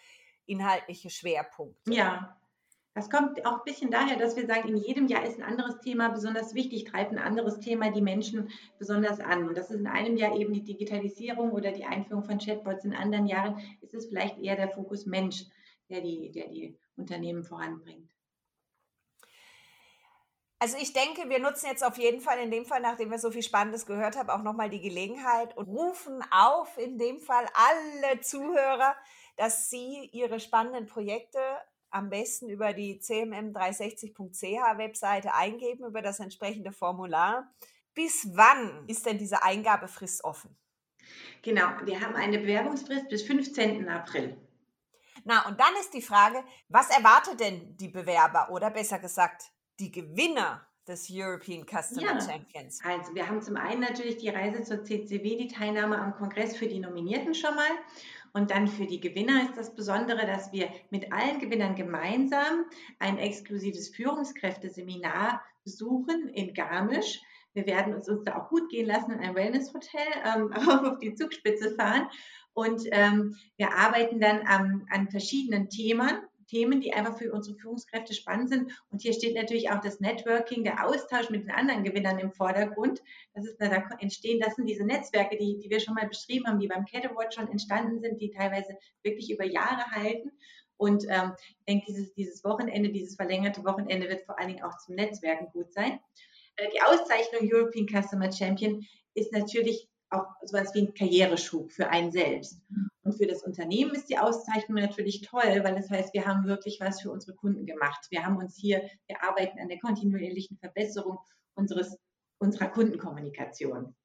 inhaltliche 0.48 1.10
Schwerpunkte. 1.10 1.94
Ja, 1.94 2.38
das 2.98 3.12
kommt 3.12 3.46
auch 3.46 3.60
ein 3.60 3.64
bisschen 3.64 3.92
daher, 3.92 4.18
dass 4.18 4.36
wir 4.36 4.48
sagen, 4.48 4.70
in 4.70 4.78
jedem 4.78 5.06
Jahr 5.06 5.24
ist 5.24 5.38
ein 5.38 5.44
anderes 5.44 5.80
Thema 5.82 6.10
besonders 6.10 6.56
wichtig, 6.56 6.86
treibt 6.86 7.12
ein 7.12 7.20
anderes 7.20 7.60
Thema 7.60 7.92
die 7.92 8.02
Menschen 8.02 8.50
besonders 8.80 9.20
an. 9.20 9.48
Und 9.48 9.56
das 9.56 9.70
ist 9.70 9.80
in 9.80 9.86
einem 9.86 10.18
Jahr 10.18 10.36
eben 10.36 10.52
die 10.52 10.64
Digitalisierung 10.64 11.52
oder 11.52 11.72
die 11.72 11.86
Einführung 11.86 12.24
von 12.24 12.40
Chatbots. 12.40 12.86
In 12.86 12.96
anderen 12.96 13.28
Jahren 13.28 13.62
ist 13.82 13.94
es 13.94 14.08
vielleicht 14.08 14.40
eher 14.40 14.56
der 14.56 14.70
Fokus 14.70 15.06
Mensch, 15.06 15.46
der 15.90 16.02
die, 16.02 16.32
der 16.32 16.48
die 16.48 16.76
Unternehmen 16.96 17.44
voranbringt. 17.44 18.10
Also 20.60 20.78
ich 20.82 20.92
denke, 20.92 21.30
wir 21.30 21.38
nutzen 21.38 21.68
jetzt 21.68 21.86
auf 21.86 22.00
jeden 22.00 22.20
Fall 22.20 22.40
in 22.40 22.50
dem 22.50 22.66
Fall, 22.66 22.82
nachdem 22.82 23.12
wir 23.12 23.20
so 23.20 23.30
viel 23.30 23.44
Spannendes 23.44 23.86
gehört 23.86 24.18
haben, 24.18 24.32
auch 24.32 24.42
nochmal 24.42 24.72
die 24.72 24.82
Gelegenheit 24.82 25.56
und 25.56 25.68
rufen 25.68 26.24
auf, 26.32 26.80
in 26.80 26.98
dem 26.98 27.20
Fall 27.20 27.46
alle 27.54 28.22
Zuhörer, 28.22 28.96
dass 29.38 29.70
sie 29.70 30.10
ihre 30.12 30.40
spannenden 30.40 30.86
Projekte 30.86 31.40
am 31.90 32.10
besten 32.10 32.50
über 32.50 32.74
die 32.74 33.00
cmm360.ch 33.00 34.78
Webseite 34.78 35.34
eingeben, 35.34 35.86
über 35.86 36.02
das 36.02 36.20
entsprechende 36.20 36.72
Formular. 36.72 37.50
Bis 37.94 38.28
wann 38.34 38.84
ist 38.88 39.06
denn 39.06 39.18
diese 39.18 39.42
Eingabefrist 39.42 40.24
offen? 40.24 40.56
Genau, 41.42 41.70
wir 41.86 42.02
haben 42.02 42.16
eine 42.16 42.40
Bewerbungsfrist 42.40 43.08
bis 43.08 43.24
15. 43.24 43.88
April. 43.88 44.38
Na, 45.24 45.48
und 45.48 45.60
dann 45.60 45.74
ist 45.80 45.94
die 45.94 46.02
Frage, 46.02 46.44
was 46.70 46.90
erwartet 46.90 47.40
denn 47.40 47.76
die 47.78 47.88
Bewerber 47.88 48.50
oder 48.52 48.70
besser 48.70 49.00
gesagt 49.00 49.52
die 49.80 49.92
Gewinner 49.92 50.66
des 50.88 51.08
European 51.12 51.66
Customer 51.66 52.14
ja. 52.14 52.22
Champions? 52.22 52.80
Also 52.84 53.14
wir 53.14 53.28
haben 53.28 53.42
zum 53.42 53.58
einen 53.58 53.82
natürlich 53.82 54.18
die 54.18 54.30
Reise 54.30 54.64
zur 54.64 54.84
CCW, 54.84 55.38
die 55.38 55.48
Teilnahme 55.48 56.00
am 56.00 56.16
Kongress 56.16 56.56
für 56.56 56.68
die 56.68 56.80
Nominierten 56.80 57.36
schon 57.36 57.56
mal. 57.56 57.70
Und 58.38 58.52
dann 58.52 58.68
für 58.68 58.86
die 58.86 59.00
Gewinner 59.00 59.42
ist 59.46 59.58
das 59.58 59.74
Besondere, 59.74 60.28
dass 60.28 60.52
wir 60.52 60.70
mit 60.92 61.12
allen 61.12 61.40
Gewinnern 61.40 61.74
gemeinsam 61.74 62.66
ein 63.00 63.18
exklusives 63.18 63.90
Führungskräfteseminar 63.90 65.42
besuchen 65.64 66.30
in 66.30 66.54
Garmisch. 66.54 67.20
Wir 67.54 67.66
werden 67.66 67.96
uns, 67.96 68.08
uns 68.08 68.24
da 68.26 68.38
auch 68.38 68.50
gut 68.50 68.70
gehen 68.70 68.86
lassen 68.86 69.10
in 69.10 69.22
einem 69.22 69.34
Wellness-Hotel, 69.34 70.06
ähm, 70.24 70.54
auf 70.54 71.00
die 71.00 71.16
Zugspitze 71.16 71.74
fahren. 71.74 72.10
Und 72.54 72.84
ähm, 72.92 73.36
wir 73.58 73.74
arbeiten 73.74 74.20
dann 74.20 74.42
ähm, 74.42 74.86
an 74.92 75.10
verschiedenen 75.10 75.70
Themen 75.70 76.20
Themen, 76.48 76.82
die 76.82 76.94
einfach 76.94 77.18
für 77.18 77.32
unsere 77.32 77.58
Führungskräfte 77.58 78.14
spannend 78.14 78.50
sind. 78.50 78.72
Und 78.90 79.02
hier 79.02 79.14
steht 79.14 79.36
natürlich 79.36 79.70
auch 79.70 79.82
das 79.82 80.00
Networking, 80.00 80.64
der 80.64 80.86
Austausch 80.86 81.30
mit 81.30 81.44
den 81.44 81.52
anderen 81.52 81.84
Gewinnern 81.84 82.20
im 82.20 82.32
Vordergrund. 82.32 83.02
Das 83.34 83.46
ist, 83.46 83.58
da 83.60 83.68
entstehen, 84.00 84.40
das 84.40 84.56
sind 84.56 84.66
diese 84.68 84.86
Netzwerke, 84.86 85.38
die, 85.38 85.58
die 85.58 85.70
wir 85.70 85.80
schon 85.80 85.94
mal 85.94 86.08
beschrieben 86.08 86.48
haben, 86.48 86.60
die 86.60 86.68
beim 86.68 86.86
Cat 86.86 87.06
Award 87.06 87.34
schon 87.34 87.48
entstanden 87.50 88.00
sind, 88.00 88.20
die 88.20 88.32
teilweise 88.32 88.78
wirklich 89.04 89.32
über 89.32 89.46
Jahre 89.46 89.84
halten. 89.92 90.32
Und 90.78 91.06
ähm, 91.10 91.34
ich 91.40 91.66
denke, 91.68 91.86
dieses, 91.88 92.14
dieses 92.14 92.44
Wochenende, 92.44 92.90
dieses 92.90 93.16
verlängerte 93.16 93.64
Wochenende 93.66 94.08
wird 94.08 94.26
vor 94.26 94.38
allen 94.40 94.50
Dingen 94.50 94.64
auch 94.64 94.78
zum 94.78 94.96
Netzwerken 94.96 95.48
gut 95.52 95.72
sein. 95.74 96.00
Äh, 96.56 96.70
die 96.74 96.82
Auszeichnung 96.82 97.50
European 97.52 97.88
Customer 97.88 98.32
Champion 98.32 98.86
ist 99.16 99.32
natürlich 99.34 99.90
auch 100.10 100.26
sowas 100.44 100.74
wie 100.74 100.82
ein 100.82 100.94
Karriereschub 100.94 101.72
für 101.72 101.90
einen 101.90 102.12
selbst. 102.12 102.62
Und 103.04 103.18
für 103.18 103.28
das 103.28 103.44
Unternehmen 103.44 103.94
ist 103.96 104.10
die 104.10 104.18
Auszeichnung 104.18 104.82
natürlich 104.82 105.22
toll, 105.22 105.62
weil 105.64 105.76
das 105.76 105.90
heißt, 105.90 106.14
wir 106.14 106.26
haben 106.26 106.46
wirklich 106.46 106.80
was 106.80 107.02
für 107.02 107.12
unsere 107.12 107.36
Kunden 107.36 107.66
gemacht. 107.66 108.08
Wir 108.10 108.26
haben 108.26 108.38
uns 108.38 108.56
hier, 108.56 108.82
wir 109.08 109.24
arbeiten 109.24 109.60
an 109.60 109.70
der 109.70 109.80
kontinuierlichen 109.80 110.58
Verbesserung 110.58 111.18
unseres, 111.56 111.98
unserer 112.40 112.68
Kundenkommunikation. 112.68 113.96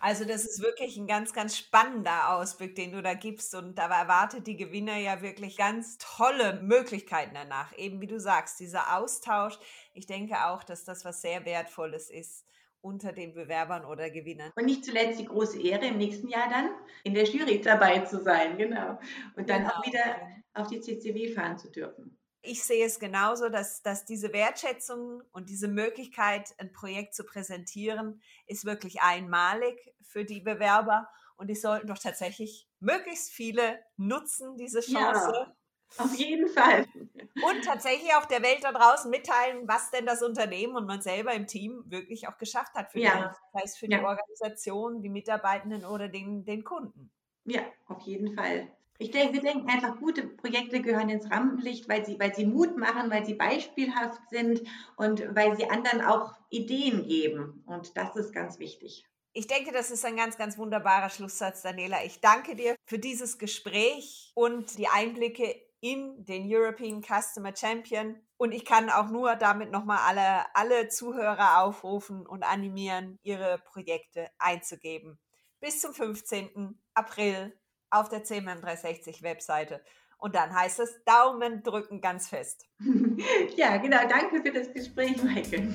Also 0.00 0.24
das 0.24 0.44
ist 0.44 0.60
wirklich 0.60 0.96
ein 0.96 1.06
ganz, 1.06 1.32
ganz 1.32 1.56
spannender 1.56 2.34
Ausblick, 2.34 2.74
den 2.74 2.92
du 2.92 3.02
da 3.02 3.14
gibst. 3.14 3.54
Und 3.54 3.76
da 3.76 3.86
erwartet 3.86 4.46
die 4.46 4.56
Gewinner 4.56 4.96
ja 4.98 5.22
wirklich 5.22 5.56
ganz 5.56 5.96
tolle 5.98 6.60
Möglichkeiten 6.62 7.34
danach. 7.34 7.76
Eben 7.78 8.00
wie 8.00 8.06
du 8.06 8.20
sagst, 8.20 8.60
dieser 8.60 8.98
Austausch. 8.98 9.58
Ich 9.94 10.06
denke 10.06 10.46
auch, 10.46 10.62
dass 10.64 10.84
das 10.84 11.04
was 11.04 11.22
sehr 11.22 11.44
Wertvolles 11.44 12.10
ist 12.10 12.44
unter 12.84 13.12
den 13.12 13.32
Bewerbern 13.32 13.84
oder 13.84 14.10
Gewinnern. 14.10 14.52
Und 14.54 14.66
nicht 14.66 14.84
zuletzt 14.84 15.18
die 15.18 15.24
große 15.24 15.60
Ehre, 15.60 15.86
im 15.86 15.96
nächsten 15.96 16.28
Jahr 16.28 16.48
dann 16.50 16.68
in 17.02 17.14
der 17.14 17.24
Jury 17.24 17.60
dabei 17.60 18.00
zu 18.00 18.22
sein, 18.22 18.58
genau. 18.58 18.98
Und 19.36 19.48
dann 19.48 19.62
genau. 19.62 19.74
auch 19.74 19.86
wieder 19.86 20.16
auf 20.52 20.68
die 20.68 20.80
CCW 20.80 21.32
fahren 21.32 21.58
zu 21.58 21.70
dürfen. 21.70 22.18
Ich 22.42 22.62
sehe 22.62 22.84
es 22.84 22.98
genauso, 22.98 23.48
dass, 23.48 23.80
dass 23.80 24.04
diese 24.04 24.34
Wertschätzung 24.34 25.22
und 25.32 25.48
diese 25.48 25.66
Möglichkeit, 25.66 26.54
ein 26.58 26.72
Projekt 26.72 27.14
zu 27.14 27.24
präsentieren, 27.24 28.20
ist 28.46 28.66
wirklich 28.66 29.00
einmalig 29.00 29.94
für 30.02 30.26
die 30.26 30.40
Bewerber. 30.40 31.08
Und 31.36 31.48
die 31.48 31.56
sollten 31.56 31.86
doch 31.86 31.98
tatsächlich 31.98 32.68
möglichst 32.80 33.32
viele 33.32 33.80
nutzen, 33.96 34.58
diese 34.58 34.80
Chance. 34.80 35.32
Ja 35.32 35.56
auf 35.98 36.14
jeden 36.14 36.48
Fall. 36.48 36.86
Und 36.96 37.64
tatsächlich 37.64 38.12
auch 38.14 38.24
der 38.26 38.42
Welt 38.42 38.62
da 38.62 38.72
draußen 38.72 39.10
mitteilen, 39.10 39.66
was 39.68 39.90
denn 39.90 40.06
das 40.06 40.22
Unternehmen 40.22 40.76
und 40.76 40.86
man 40.86 41.02
selber 41.02 41.32
im 41.32 41.46
Team 41.46 41.84
wirklich 41.86 42.28
auch 42.28 42.38
geschafft 42.38 42.74
hat 42.74 42.90
für, 42.90 43.00
ja. 43.00 43.28
die, 43.28 43.58
sei 43.58 43.60
es 43.64 43.76
für 43.76 43.90
ja. 43.90 43.98
die 43.98 44.04
Organisation, 44.04 45.02
die 45.02 45.08
Mitarbeitenden 45.08 45.84
oder 45.84 46.08
den, 46.08 46.44
den 46.44 46.64
Kunden. 46.64 47.10
Ja, 47.44 47.62
auf 47.86 48.00
jeden 48.02 48.34
Fall. 48.34 48.68
Ich 48.98 49.10
denke, 49.10 49.34
wir 49.34 49.40
denken 49.40 49.68
einfach, 49.68 49.98
gute 49.98 50.26
Projekte 50.26 50.80
gehören 50.80 51.08
ins 51.08 51.30
Rampenlicht, 51.30 51.88
weil 51.88 52.06
sie, 52.06 52.18
weil 52.18 52.34
sie 52.34 52.46
Mut 52.46 52.76
machen, 52.76 53.10
weil 53.10 53.26
sie 53.26 53.34
beispielhaft 53.34 54.20
sind 54.30 54.62
und 54.96 55.34
weil 55.34 55.56
sie 55.56 55.68
anderen 55.68 56.00
auch 56.00 56.34
Ideen 56.48 57.06
geben. 57.06 57.64
Und 57.66 57.96
das 57.96 58.14
ist 58.14 58.32
ganz 58.32 58.58
wichtig. 58.60 59.04
Ich 59.32 59.48
denke, 59.48 59.72
das 59.72 59.90
ist 59.90 60.04
ein 60.04 60.14
ganz, 60.14 60.38
ganz 60.38 60.56
wunderbarer 60.58 61.10
Schlusssatz, 61.10 61.62
Daniela. 61.62 62.04
Ich 62.04 62.20
danke 62.20 62.54
dir 62.54 62.76
für 62.86 63.00
dieses 63.00 63.38
Gespräch 63.38 64.30
und 64.36 64.78
die 64.78 64.86
Einblicke 64.86 65.56
in 65.84 66.24
den 66.24 66.44
European 66.46 67.02
Customer 67.02 67.54
Champion. 67.54 68.16
Und 68.38 68.52
ich 68.52 68.64
kann 68.64 68.88
auch 68.88 69.10
nur 69.10 69.36
damit 69.36 69.70
nochmal 69.70 69.98
alle, 70.06 70.46
alle 70.54 70.88
Zuhörer 70.88 71.60
aufrufen 71.60 72.26
und 72.26 72.42
animieren, 72.42 73.18
ihre 73.22 73.58
Projekte 73.58 74.30
einzugeben. 74.38 75.18
Bis 75.60 75.82
zum 75.82 75.92
15. 75.92 76.80
April 76.94 77.54
auf 77.90 78.08
der 78.08 78.24
CMM360 78.24 79.22
Webseite. 79.22 79.84
Und 80.16 80.34
dann 80.34 80.54
heißt 80.54 80.80
es 80.80 81.04
Daumen 81.04 81.62
drücken 81.62 82.00
ganz 82.00 82.28
fest. 82.28 82.66
Ja, 83.56 83.76
genau. 83.76 83.98
Danke 84.08 84.42
für 84.42 84.52
das 84.52 84.72
Gespräch, 84.72 85.22
Michael. 85.22 85.74